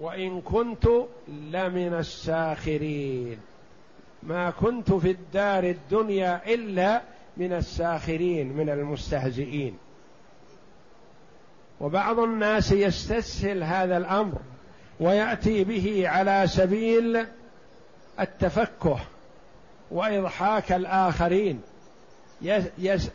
وإن 0.01 0.40
كنت 0.40 0.87
لمن 1.29 1.94
الساخرين. 1.94 3.38
ما 4.22 4.51
كنت 4.51 4.92
في 4.92 5.11
الدار 5.11 5.64
الدنيا 5.64 6.55
إلا 6.55 7.03
من 7.37 7.53
الساخرين 7.53 8.53
من 8.53 8.70
المستهزئين. 8.70 9.79
وبعض 11.83 12.18
الناس 12.18 12.73
يستسهل 12.73 13.62
هذا 13.62 13.97
الأمر 13.97 14.38
ويأتي 15.01 15.64
به 15.64 16.09
على 16.09 16.45
سبيل 16.47 17.27
التفكه 18.21 18.99
وإضحاك 19.90 20.73
الآخرين. 20.73 21.61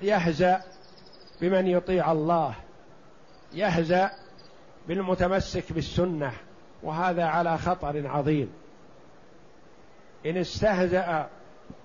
يهزأ 0.01 0.61
بمن 1.41 1.67
يطيع 1.67 2.11
الله. 2.11 2.53
يهزأ 3.53 4.11
بالمتمسك 4.87 5.73
بالسنة. 5.73 6.31
وهذا 6.83 7.23
على 7.23 7.57
خطر 7.57 8.07
عظيم. 8.07 8.49
إن 10.25 10.37
استهزأ 10.37 11.27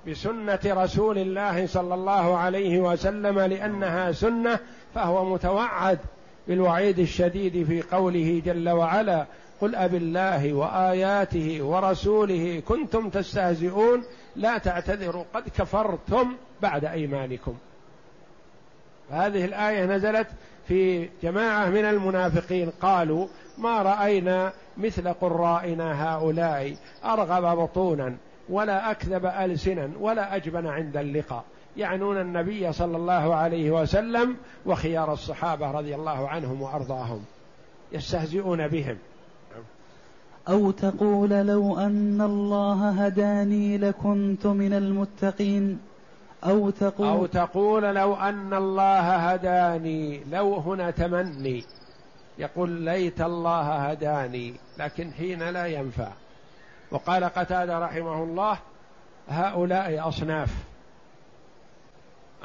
بسنة 0.09 0.61
رسول 0.65 1.19
الله 1.19 1.67
صلى 1.67 1.95
الله 1.95 2.39
عليه 2.39 2.81
وسلم 2.81 3.41
لأنها 3.41 4.13
سنة 4.13 4.59
فهو 4.95 5.25
متوعد. 5.35 5.99
بالوعيد 6.49 6.99
الشديد 6.99 7.67
في 7.67 7.83
قوله 7.83 8.43
جل 8.45 8.69
وعلا 8.69 9.27
قل 9.61 9.75
أب 9.75 9.95
الله 9.95 10.53
وآياته 10.53 11.63
ورسوله 11.63 12.63
كنتم 12.69 13.09
تستهزئون 13.09 14.03
لا 14.37 14.59
تعتذروا 14.59 15.25
قد 15.35 15.49
كفرتم 15.49 16.37
بعد 16.63 16.85
أيمانكم. 16.85 17.55
هذه 19.11 19.45
الآية 19.45 19.87
نزلت 19.87 20.27
في 20.69 21.09
جماعة 21.23 21.69
من 21.69 21.85
المنافقين 21.85 22.71
قالوا 22.71 23.27
ما 23.59 23.83
رأينا 23.83 24.53
مثل 24.77 25.13
قرائنا 25.13 26.15
هؤلاء 26.15 26.77
أرغب 27.05 27.59
بطونا 27.59 28.17
ولا 28.49 28.91
أكذب 28.91 29.27
ألسنا 29.27 29.91
ولا 30.01 30.37
أجبن 30.37 30.67
عند 30.67 30.97
اللقاء. 30.97 31.45
يعنون 31.77 32.21
النبي 32.21 32.73
صلى 32.73 32.97
الله 32.97 33.35
عليه 33.35 33.71
وسلم 33.71 34.37
وخيار 34.67 35.13
الصحابة 35.13 35.71
رضي 35.71 35.95
الله 35.95 36.29
عنهم 36.29 36.63
وأرضاهم 36.63 37.25
يستهزئون 37.93 38.69
بهم. 38.69 38.99
أو 40.49 40.71
تقول 40.71 41.31
لو 41.31 41.79
أن 41.79 42.21
الله 42.21 42.91
هداني 42.91 43.79
لكنت 43.79 44.47
من 44.47 44.73
المتقين. 44.73 45.79
أو 46.45 46.71
تقول 46.71 47.09
أو 47.09 47.27
تقول 47.27 47.83
لو 47.83 48.15
أن 48.15 48.55
الله 48.55 49.17
هداني 49.17 50.25
لو 50.31 50.55
هنا 50.55 50.91
تمني 50.91 51.65
يقول 52.39 52.71
ليت 52.71 53.21
الله 53.21 53.91
هداني 53.91 54.55
لكن 54.79 55.13
حين 55.13 55.43
لا 55.49 55.67
ينفع. 55.67 56.09
وقال 56.91 57.25
قتادة 57.25 57.79
رحمه 57.79 58.23
الله 58.23 58.59
هؤلاء 59.29 60.09
أصناف. 60.09 60.72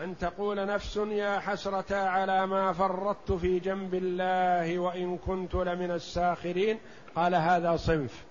أن 0.04 0.18
تقول 0.18 0.66
نفس 0.68 0.98
يا 0.98 1.40
حسرة 1.40 1.96
على 1.96 2.48
ما 2.48 2.74
فرطت 2.74 3.32
في 3.32 3.60
جنب 3.60 3.94
الله 3.94 4.80
وإن 4.80 5.18
كنت 5.18 5.56
لمن 5.56 5.92
الساخرين. 5.92 6.78
قال 7.16 7.36
هذا 7.36 7.76
صنف. 7.76 8.26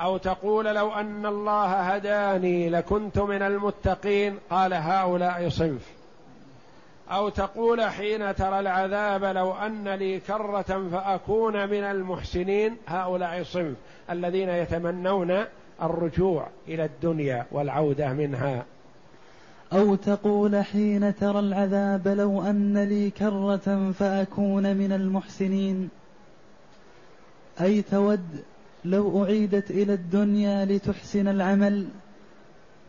أو 0.00 0.16
تقول 0.16 0.64
لو 0.64 0.92
أن 0.92 1.26
الله 1.26 1.64
هداني 1.64 2.70
لكنت 2.70 3.18
من 3.18 3.42
المتقين. 3.42 4.38
قال 4.50 4.74
هؤلاء 4.74 5.48
صنف. 5.48 5.92
أو 7.10 7.28
تقول 7.28 7.82
حين 7.82 8.34
ترى 8.34 8.60
العذاب 8.60 9.24
لو 9.24 9.52
أن 9.52 9.88
لي 9.88 10.20
كرة 10.20 10.88
فأكون 10.92 11.68
من 11.68 11.84
المحسنين. 11.84 12.76
هؤلاء 12.88 13.42
صنف. 13.42 13.76
الذين 14.10 14.48
يتمنون 14.48 15.44
الرجوع 15.82 16.46
إلى 16.68 16.84
الدنيا 16.84 17.46
والعودة 17.50 18.12
منها. 18.12 18.64
أو 19.72 19.94
تقول 19.94 20.64
حين 20.64 21.16
ترى 21.16 21.38
العذاب 21.38 22.08
لو 22.08 22.42
أن 22.42 22.78
لي 22.78 23.10
كرة 23.10 23.92
فأكون 23.98 24.76
من 24.76 24.92
المحسنين. 24.92 25.88
أي 27.60 27.82
تود 27.82 28.26
لو 28.84 29.24
أعيدت 29.24 29.70
إلى 29.70 29.94
الدنيا 29.94 30.64
لتحسن 30.64 31.28
العمل. 31.28 31.86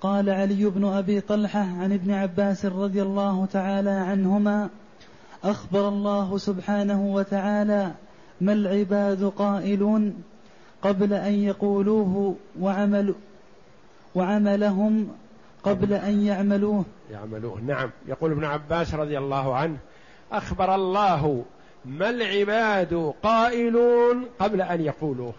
قال 0.01 0.29
علي 0.29 0.65
بن 0.65 0.85
أبي 0.85 1.21
طلحة 1.21 1.59
عن 1.59 1.93
ابن 1.93 2.11
عباس 2.11 2.65
رضي 2.65 3.01
الله 3.01 3.45
تعالى 3.45 3.89
عنهما 3.89 4.69
أخبر 5.43 5.89
الله 5.89 6.38
سبحانه 6.38 7.13
وتعالى 7.13 7.91
ما 8.41 8.53
العباد 8.53 9.23
قائلون 9.23 10.23
قبل 10.81 11.13
أن 11.13 11.33
يقولوه 11.33 12.35
وعمل 12.59 13.15
وعملهم 14.15 15.07
قبل 15.65 15.93
أن 15.93 16.25
يعملوه. 16.25 16.86
يعملوه. 17.12 17.60
نعم. 17.62 17.91
يقول 18.06 18.32
ابن 18.32 18.45
عباس 18.45 18.93
رضي 18.93 19.17
الله 19.17 19.56
عنه 19.56 19.78
أخبر 20.32 20.75
الله 20.75 21.45
ما 21.86 22.10
العباد 22.10 23.13
قائلون 23.23 24.25
قبل 24.39 24.62
أن 24.62 24.82
يقولوه. 24.82 25.34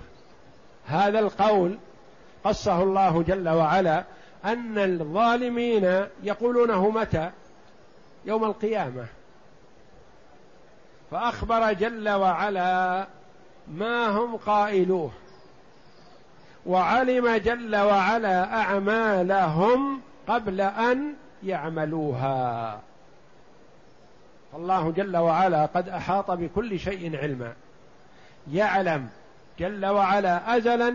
هذا 0.86 1.18
القول 1.18 1.78
قصه 2.44 2.82
الله 2.82 3.22
جل 3.22 3.48
وعلا 3.48 4.04
أن 4.44 4.78
الظالمين 4.78 6.06
يقولونه 6.22 6.90
متى؟ 6.90 7.30
يوم 8.24 8.44
القيامة. 8.44 9.06
فأخبر 11.10 11.72
جل 11.72 12.08
وعلا 12.08 13.06
ما 13.68 14.08
هم 14.08 14.36
قائلوه. 14.36 15.10
وعلم 16.66 17.36
جل 17.36 17.76
وعلا 17.76 18.60
أعمالهم 18.60 20.00
قبل 20.28 20.60
أن 20.60 21.14
يعملوها. 21.42 22.80
الله 24.54 24.90
جل 24.90 25.16
وعلا 25.16 25.66
قد 25.66 25.88
أحاط 25.88 26.30
بكل 26.30 26.78
شيء 26.78 27.16
علما. 27.16 27.54
يعلم 28.52 29.08
جل 29.58 29.86
وعلا 29.86 30.56
ازلا 30.56 30.94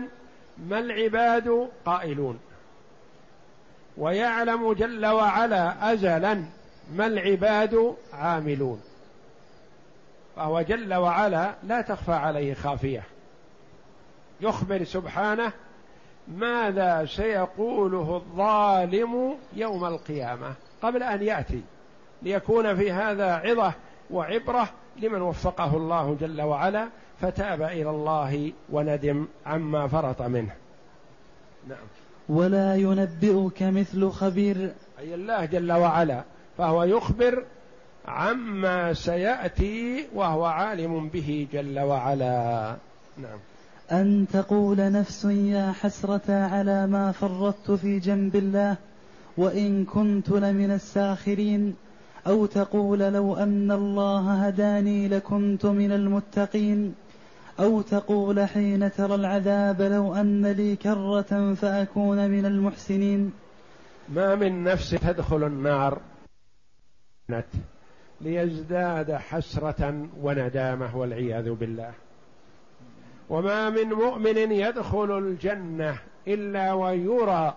ما 0.58 0.78
العباد 0.78 1.68
قائلون. 1.84 2.38
ويعلم 3.96 4.72
جل 4.72 5.06
وعلا 5.06 5.92
ازلا 5.92 6.44
ما 6.94 7.06
العباد 7.06 7.96
عاملون. 8.12 8.82
فهو 10.36 10.62
جل 10.62 10.94
وعلا 10.94 11.54
لا 11.62 11.80
تخفى 11.80 12.12
عليه 12.12 12.54
خافية. 12.54 13.02
يخبر 14.40 14.84
سبحانه 14.84 15.52
ماذا 16.28 17.06
سيقوله 17.06 18.16
الظالم 18.16 19.34
يوم 19.56 19.84
القيامة 19.84 20.54
قبل 20.82 21.02
أن 21.02 21.22
يأتي 21.22 21.62
ليكون 22.22 22.76
في 22.76 22.92
هذا 22.92 23.32
عظة 23.34 23.72
وعبرة 24.10 24.68
لمن 24.96 25.22
وفقه 25.22 25.76
الله 25.76 26.16
جل 26.20 26.42
وعلا 26.42 26.88
فتاب 27.20 27.62
إلى 27.62 27.90
الله 27.90 28.52
وندم 28.70 29.26
عما 29.46 29.88
فرط 29.88 30.22
منه. 30.22 30.54
نعم. 31.68 31.78
ولا 32.28 32.76
ينبئك 32.76 33.62
مثل 33.62 34.10
خبير. 34.10 34.72
أي 34.98 35.14
الله 35.14 35.44
جل 35.44 35.72
وعلا 35.72 36.22
فهو 36.58 36.84
يخبر 36.84 37.44
عما 38.08 38.92
سيأتي 38.92 40.08
وهو 40.14 40.44
عالم 40.44 41.08
به 41.08 41.48
جل 41.52 41.80
وعلا. 41.80 42.76
نعم. 43.18 43.38
أن 43.92 44.26
تقول 44.32 44.92
نفس 44.92 45.24
يا 45.24 45.72
حسرة 45.72 46.32
على 46.32 46.86
ما 46.86 47.12
فرطت 47.12 47.70
في 47.70 47.98
جنب 47.98 48.36
الله 48.36 48.76
وإن 49.36 49.84
كنت 49.84 50.30
لمن 50.30 50.70
الساخرين 50.70 51.74
أو 52.26 52.46
تقول 52.46 52.98
لو 52.98 53.36
أن 53.36 53.72
الله 53.72 54.46
هداني 54.46 55.08
لكنت 55.08 55.66
من 55.66 55.92
المتقين 55.92 56.94
أو 57.60 57.80
تقول 57.82 58.40
حين 58.48 58.92
ترى 58.92 59.14
العذاب 59.14 59.82
لو 59.82 60.14
أن 60.14 60.46
لي 60.46 60.76
كرة 60.76 61.54
فأكون 61.54 62.30
من 62.30 62.46
المحسنين. 62.46 63.32
ما 64.08 64.34
من 64.34 64.64
نفس 64.64 64.90
تدخل 64.90 65.44
النار 65.44 66.00
ليزداد 68.20 69.12
حسرة 69.12 70.08
وندامة 70.22 70.96
والعياذ 70.96 71.50
بالله. 71.50 71.92
وما 73.32 73.70
من 73.70 73.88
مؤمن 73.88 74.52
يدخل 74.52 75.18
الجنة 75.18 75.98
إلا 76.28 76.72
ويرى 76.72 77.54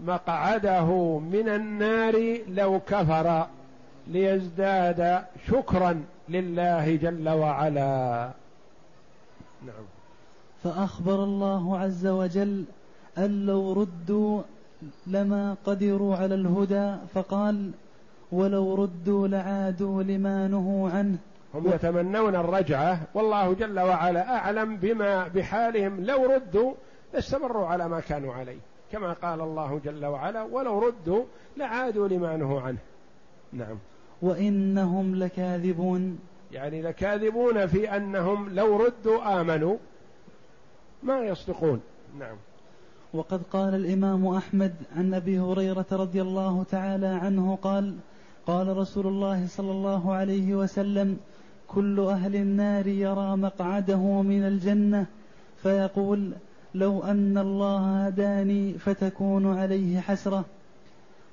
مقعده 0.00 1.18
من 1.18 1.48
النار 1.48 2.38
لو 2.48 2.80
كفر 2.80 3.46
ليزداد 4.06 5.24
شكرا 5.48 6.02
لله 6.28 6.96
جل 6.96 7.28
وعلا. 7.28 8.30
نعم. 9.66 9.84
فأخبر 10.64 11.24
الله 11.24 11.78
عز 11.78 12.06
وجل 12.06 12.64
أن 13.18 13.46
لو 13.46 13.72
ردوا 13.72 14.42
لما 15.06 15.56
قدروا 15.66 16.16
على 16.16 16.34
الهدى 16.34 16.96
فقال 17.14 17.70
ولو 18.32 18.74
ردوا 18.74 19.28
لعادوا 19.28 20.02
لما 20.02 20.48
نهوا 20.48 20.90
عنه 20.90 21.18
هم 21.54 21.68
يتمنون 21.68 22.36
الرجعة 22.36 23.00
والله 23.14 23.54
جل 23.54 23.80
وعلا 23.80 24.36
أعلم 24.36 24.76
بما 24.76 25.28
بحالهم 25.28 26.04
لو 26.04 26.26
ردوا 26.26 26.74
لاستمروا 27.14 27.66
على 27.66 27.88
ما 27.88 28.00
كانوا 28.00 28.34
عليه. 28.34 28.58
كما 28.92 29.12
قال 29.12 29.40
الله 29.40 29.80
جل 29.84 30.06
وعلا 30.06 30.42
ولو 30.42 30.78
ردوا 30.78 31.24
لعادوا 31.56 32.08
لما 32.08 32.36
نهوا 32.36 32.60
عنه. 32.60 32.78
نعم. 33.52 33.78
وإنهم 34.22 35.14
لكاذبون. 35.14 36.18
يعني 36.52 36.82
لكاذبون 36.82 37.66
في 37.66 37.96
أنهم 37.96 38.54
لو 38.54 38.76
ردوا 38.76 39.40
آمنوا 39.40 39.76
ما 41.02 41.20
يصدقون. 41.20 41.80
نعم. 42.18 42.36
وقد 43.14 43.42
قال 43.52 43.74
الإمام 43.74 44.26
أحمد 44.26 44.74
عن 44.96 45.14
أبي 45.14 45.38
هريرة 45.38 45.86
رضي 45.92 46.22
الله 46.22 46.64
تعالى 46.70 47.06
عنه 47.06 47.58
قال 47.62 47.96
قال 48.46 48.76
رسول 48.76 49.06
الله 49.06 49.46
صلى 49.46 49.70
الله 49.70 50.12
عليه 50.12 50.54
وسلم 50.54 51.18
كل 51.68 52.00
أهل 52.00 52.36
النار 52.36 52.86
يرى 52.86 53.36
مقعده 53.36 54.22
من 54.22 54.42
الجنة 54.42 55.06
فيقول 55.62 56.32
لو 56.74 57.02
أن 57.02 57.38
الله 57.38 58.06
هداني 58.06 58.72
فتكون 58.72 59.58
عليه 59.58 60.00
حسرة. 60.00 60.44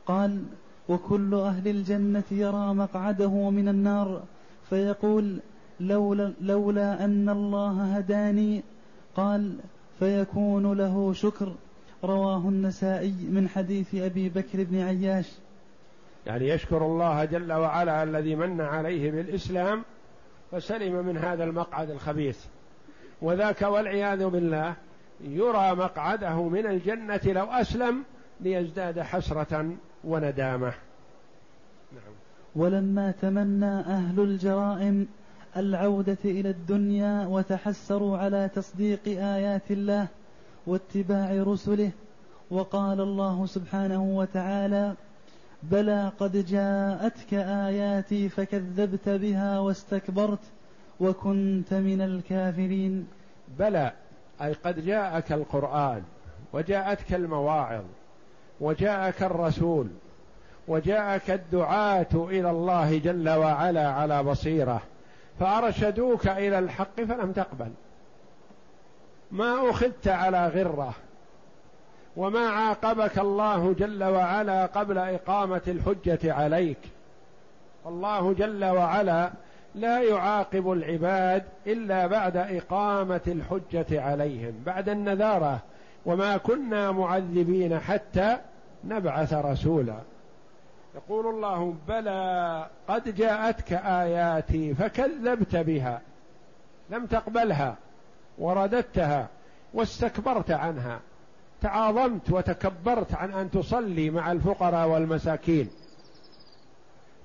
قال 0.06 0.44
وكل 0.90 1.36
أهل 1.36 1.68
الجنة 1.68 2.24
يرى 2.32 2.74
مقعده 2.74 3.50
من 3.50 3.68
النار 3.68 4.22
فيقول 4.70 5.38
لولا, 5.80 6.34
لولا 6.42 7.06
أن 7.06 7.30
الله 7.30 7.96
هداني 7.96 8.64
قال 9.16 9.56
فيكون 10.00 10.74
له 10.74 11.14
شكر. 11.14 11.54
رواه 12.04 12.38
النسائي 12.38 13.16
من 13.30 13.50
حديث 13.50 13.96
أبي 13.96 14.30
بكر 14.30 14.64
بن 14.64 14.80
عياش. 14.80 15.26
يعني 16.26 16.48
يشكر 16.48 16.86
الله 16.86 17.26
جل 17.26 17.54
وعلا 17.54 18.04
الذي 18.04 18.36
من 18.36 18.62
عليه 18.62 19.12
بالإسلام 19.12 19.84
فسلم 20.52 21.06
من 21.06 21.18
هذا 21.18 21.44
المقعد 21.44 21.90
الخبيث 21.90 22.46
وذاك 23.22 23.62
والعياذ 23.62 24.26
بالله 24.26 24.76
يرى 25.22 25.76
مقعده 25.76 26.44
من 26.44 26.66
الجنة 26.66 27.22
لو 27.26 27.46
أسلم 27.46 28.04
ليزداد 28.42 29.00
حسرة 29.00 29.76
وندامة 30.04 30.74
نعم. 31.92 32.14
ولما 32.56 33.12
تمنى 33.12 33.80
أهل 33.80 34.20
الجرائم 34.20 35.08
العودة 35.58 36.18
إلى 36.26 36.50
الدنيا 36.50 37.26
وتحسروا 37.26 38.18
على 38.18 38.50
تصديق 38.56 39.00
آيات 39.08 39.72
الله 39.72 40.08
واتباع 40.68 41.44
رسله 41.44 41.92
وقال 42.52 43.02
الله 43.02 43.46
سبحانه 43.46 44.04
وتعالى 44.04 44.94
بلى 45.64 46.12
قد 46.20 46.46
جاءتك 46.46 47.34
آياتي 47.34 48.30
فكذبت 48.30 49.10
بها 49.10 49.60
واستكبرت 49.60 50.40
وكنت 51.00 51.74
من 51.74 52.02
الكافرين. 52.02 53.08
بلى 53.60 53.92
أي 54.42 54.54
قد 54.54 54.86
جاءك 54.86 55.32
القرآن 55.32 56.04
وجاءتك 56.54 57.14
المواعظ 57.14 57.84
وجاءك 58.62 59.24
الرسول 59.24 59.88
وجاءك 60.68 61.32
الدعاة 61.32 62.08
إلى 62.14 62.52
الله 62.52 62.98
جل 62.98 63.30
وعلا 63.30 63.88
على 63.90 64.24
بصيرة 64.24 64.82
فأرشدوك 65.40 66.28
إلى 66.28 66.60
الحق 66.60 67.02
فلم 67.02 67.32
تقبل. 67.32 67.72
ما 69.32 69.70
أخذت 69.70 70.08
على 70.08 70.48
غرة 70.48 70.94
وما 72.16 72.50
عاقبك 72.50 73.20
الله 73.20 73.74
جل 73.74 74.04
وعلا 74.04 74.66
قبل 74.66 74.98
إقامة 74.98 75.62
الحجة 75.68 76.34
عليك. 76.34 76.78
الله 77.86 78.34
جل 78.34 78.66
وعلا 78.66 79.32
لا 79.76 80.02
يعاقب 80.02 80.72
العباد 80.72 81.44
إلا 81.68 82.08
بعد 82.08 82.38
إقامة 82.38 83.22
الحجة 83.28 84.02
عليهم 84.02 84.54
بعد 84.66 84.90
النذارة. 84.90 85.60
وما 86.06 86.38
كنا 86.38 86.92
معذبين 86.92 87.80
حتى 87.80 88.38
نبعث 88.84 89.34
رسولا. 89.34 89.98
يقول 90.96 91.28
الله 91.28 91.76
بلى 91.88 92.66
قد 92.88 93.16
جاءتك 93.16 93.74
آياتي 93.74 94.74
فكذبت 94.74 95.56
بها 95.56 96.02
لم 96.90 97.06
تقبلها 97.06 97.76
ورددتها 98.38 99.28
واستكبرت 99.74 100.52
عنها. 100.52 101.00
تعاظمت 101.62 102.32
وتكبرت 102.32 103.14
عن 103.14 103.34
أن 103.34 103.52
تصلي 103.52 104.10
مع 104.10 104.32
الفقراء 104.32 104.88
والمساكين. 104.88 105.70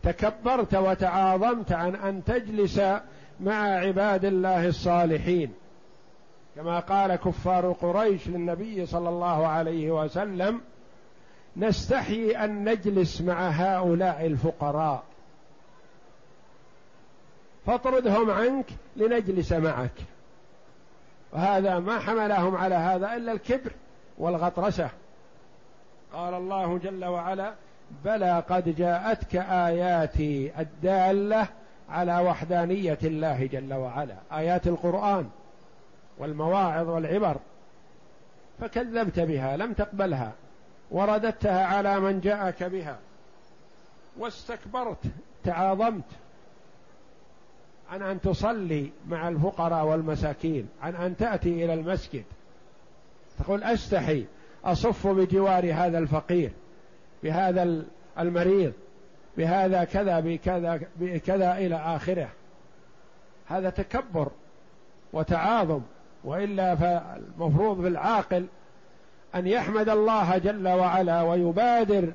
تكبرت 0.02 0.74
وتعاظمت 0.74 1.72
عن 1.72 1.96
أن 1.96 2.24
تجلس 2.24 2.80
مع 3.40 3.54
عباد 3.54 4.24
الله 4.24 4.68
الصالحين. 4.68 5.54
كما 6.56 6.80
قال 6.80 7.16
كفار 7.16 7.72
قريش 7.72 8.28
للنبي 8.28 8.86
صلى 8.86 9.08
الله 9.08 9.46
عليه 9.46 9.90
وسلم 9.90 10.60
نستحي 11.56 12.30
أن 12.30 12.68
نجلس 12.68 13.20
مع 13.20 13.48
هؤلاء 13.48 14.26
الفقراء. 14.26 15.02
فاطردهم 17.66 18.30
عنك 18.30 18.66
لنجلس 18.96 19.52
معك. 19.52 19.92
وهذا 21.32 21.78
ما 21.78 21.98
حملهم 21.98 22.56
على 22.56 22.74
هذا 22.74 23.16
إلا 23.16 23.32
الكبر. 23.32 23.70
والغطرسة. 24.18 24.90
قال 26.12 26.34
الله 26.34 26.78
جل 26.78 27.04
وعلا 27.04 27.54
بلى 28.04 28.44
قد 28.48 28.76
جاءتك 28.76 29.36
آياتي 29.36 30.60
الدالة 30.60 31.48
على 31.88 32.18
وحدانية 32.18 32.98
الله 33.02 33.46
جل 33.46 33.74
وعلا 33.74 34.16
آيات 34.32 34.66
القرآن 34.66 35.28
والمواعظ 36.18 36.88
والعبر. 36.88 37.36
فكذبت 38.60 39.20
بها 39.20 39.56
لم 39.56 39.72
تقبلها 39.72 40.32
ورددتها 40.90 41.66
على 41.66 42.00
من 42.00 42.20
جاءك 42.20 42.64
بها 42.64 42.98
واستكبرت 44.18 44.98
تعاظمت. 45.44 46.04
عن 47.90 48.02
أن 48.02 48.20
تصلي 48.20 48.90
مع 49.08 49.28
الفقراء 49.28 49.84
والمساكين 49.84 50.68
عن 50.82 50.94
أن 50.94 51.16
تأتي 51.16 51.64
إلى 51.64 51.74
المسجد 51.74 52.24
تقول 53.38 53.62
أستحي 53.62 54.24
أصف 54.64 55.06
بجوار 55.06 55.72
هذا 55.72 55.98
الفقير 55.98 56.52
بهذا 57.22 57.84
المريض 58.18 58.72
بهذا 59.36 59.84
كذا 59.84 60.20
بكذا 60.20 60.80
بكذا 60.96 61.58
إلى 61.58 61.76
آخره. 61.76 62.28
هذا 63.46 63.70
تكبر 63.70 64.30
وتعاظم 65.12 65.80
وإلا 66.24 66.74
فالمفروض 66.76 67.76
بالعاقل 67.76 68.46
أن 69.34 69.46
يحمد 69.46 69.88
الله 69.88 70.38
جل 70.38 70.68
وعلا 70.68 71.22
ويبادر 71.22 72.12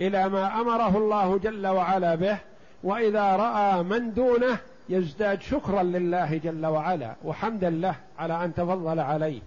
إلى 0.00 0.28
ما 0.28 0.60
أمره 0.60 0.98
الله 0.98 1.38
جل 1.38 1.66
وعلا 1.66 2.14
به 2.14 2.38
وإذا 2.82 3.36
رأى 3.36 3.82
من 3.82 4.14
دونه 4.14 4.58
يزداد 4.88 5.40
شكرا 5.40 5.82
لله 5.82 6.36
جل 6.36 6.66
وعلا 6.66 7.14
وحمدا 7.24 7.70
له 7.70 7.94
على 8.18 8.44
أن 8.44 8.54
تفضل 8.54 9.00
عليه. 9.00 9.40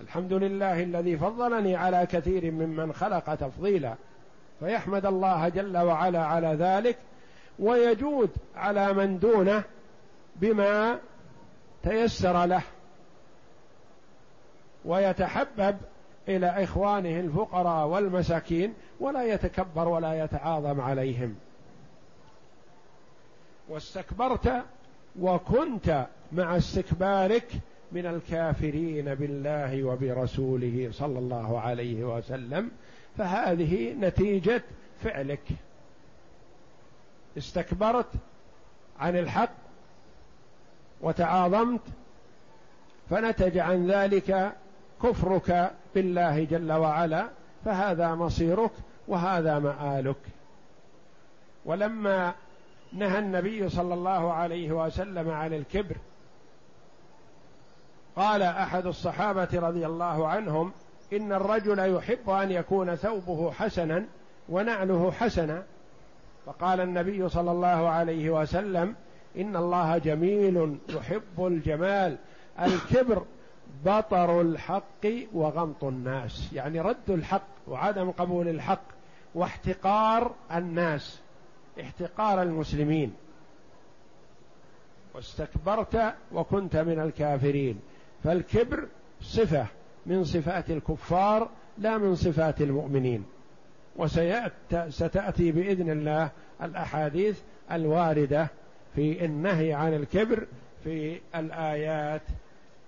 الحمد 0.00 0.32
لله 0.32 0.82
الذي 0.82 1.16
فضلني 1.16 1.76
على 1.76 2.06
كثير 2.06 2.50
ممن 2.50 2.92
خلق 2.92 3.34
تفضيلا. 3.34 3.94
فيحمد 4.60 5.06
الله 5.06 5.48
جل 5.48 5.76
وعلا 5.76 6.24
على 6.24 6.48
ذلك 6.48 6.98
ويجود 7.58 8.30
على 8.56 8.92
من 8.92 9.18
دونه 9.18 9.62
بما 10.36 10.98
تيسر 11.82 12.46
له. 12.46 12.62
ويتحبب 14.84 15.76
إلى 16.28 16.46
إخوانه 16.46 17.20
الفقراء 17.20 17.86
والمساكين 17.86 18.74
ولا 19.00 19.24
يتكبر 19.24 19.88
ولا 19.88 20.24
يتعاظم 20.24 20.80
عليهم. 20.80 21.34
واستكبرت 23.70 24.64
وكنت 25.20 26.06
مع 26.32 26.56
استكبارك 26.56 27.48
من 27.92 28.06
الكافرين 28.06 29.14
بالله 29.14 29.84
وبرسوله 29.84 30.88
صلى 30.92 31.18
الله 31.18 31.60
عليه 31.60 32.04
وسلم 32.04 32.70
فهذه 33.18 33.92
نتيجة 33.92 34.62
فعلك. 35.02 35.42
استكبرت 37.38 38.06
عن 39.00 39.16
الحق 39.16 39.52
وتعاظمت 41.00 41.80
فنتج 43.10 43.58
عن 43.58 43.90
ذلك 43.90 44.52
كفرك 45.02 45.72
بالله 45.94 46.44
جل 46.44 46.72
وعلا 46.72 47.28
فهذا 47.64 48.14
مصيرك 48.14 48.72
وهذا 49.08 49.58
مآلك. 49.58 50.16
ولما 51.64 52.34
نهى 52.92 53.18
النبي 53.18 53.68
صلى 53.68 53.94
الله 53.94 54.32
عليه 54.32 54.72
وسلم 54.72 55.30
عن 55.30 55.54
الكبر. 55.54 55.96
قال 58.16 58.42
أحد 58.42 58.86
الصحابة 58.86 59.48
رضي 59.52 59.86
الله 59.86 60.28
عنهم 60.28 60.72
إن 61.12 61.32
الرجل 61.32 61.96
يحب 61.96 62.30
أن 62.30 62.50
يكون 62.50 62.94
ثوبه 62.94 63.50
حسنا 63.50 64.04
ونعله 64.48 65.12
حسنا. 65.12 65.62
فقال 66.46 66.80
النبي 66.80 67.28
صلى 67.28 67.50
الله 67.50 67.88
عليه 67.88 68.30
وسلم 68.30 68.94
إن 69.36 69.56
الله 69.56 69.98
جميل 69.98 70.78
يحب 70.88 71.46
الجمال. 71.46 72.16
الكبر 72.60 73.22
بطر 73.84 74.40
الحق 74.40 75.06
وغمط 75.32 75.84
الناس 75.84 76.52
يعني 76.52 76.80
رد 76.80 77.10
الحق 77.10 77.48
وعدم 77.68 78.10
قبول 78.10 78.48
الحق 78.48 78.82
واحتقار 79.34 80.34
الناس. 80.52 81.20
احتقار 81.80 82.42
المسلمين. 82.42 83.14
واستكبرت 85.14 86.14
وكنت 86.32 86.76
من 86.76 87.00
الكافرين. 87.00 87.80
فالكبر 88.24 88.88
صفة 89.22 89.66
من 90.06 90.24
صفات 90.24 90.70
الكفار 90.70 91.50
لا 91.78 91.98
من 91.98 92.14
صفات 92.14 92.60
المؤمنين. 92.60 93.24
وستأتي 93.96 95.52
بإذن 95.52 95.90
الله 95.90 96.30
الأحاديث 96.62 97.40
الواردة 97.72 98.48
في 98.94 99.24
النهي 99.24 99.72
عن 99.72 99.94
الكبر 99.94 100.46
في 100.84 101.20
الآيات 101.34 102.22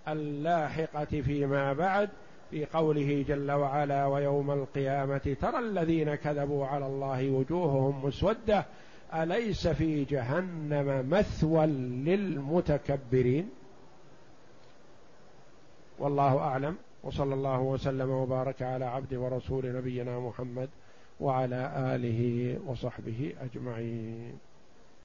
اللاحقة 0.09 1.05
فيما 1.05 1.73
بعد. 1.73 2.09
في 2.53 2.65
قوله 2.65 3.25
جل 3.29 3.51
وعلا 3.51 4.07
ويوم 4.07 4.51
القيامة 4.51 5.37
ترى 5.41 5.59
الذين 5.59 6.15
كذبوا 6.15 6.67
على 6.67 6.87
الله 6.87 7.31
وجوههم 7.31 8.05
مسودة 8.05 8.67
أليس 9.15 9.69
في 9.69 10.05
جهنم 10.05 11.09
مثوى 11.11 11.67
للمتكبرين؟ 11.67 13.51
والله 15.99 16.39
أعلم 16.39 16.77
وصلى 17.03 17.35
الله 17.35 17.61
وسلم 17.61 18.11
وبارك 18.11 18.63
على 18.63 18.85
عبد 18.85 19.15
ورسول 19.15 19.77
نبينا 19.77 20.19
محمد 20.19 20.69
وعلى 21.21 21.73
آله 21.95 22.59
وصحبه 22.67 23.35
أجمعين. 23.41 24.39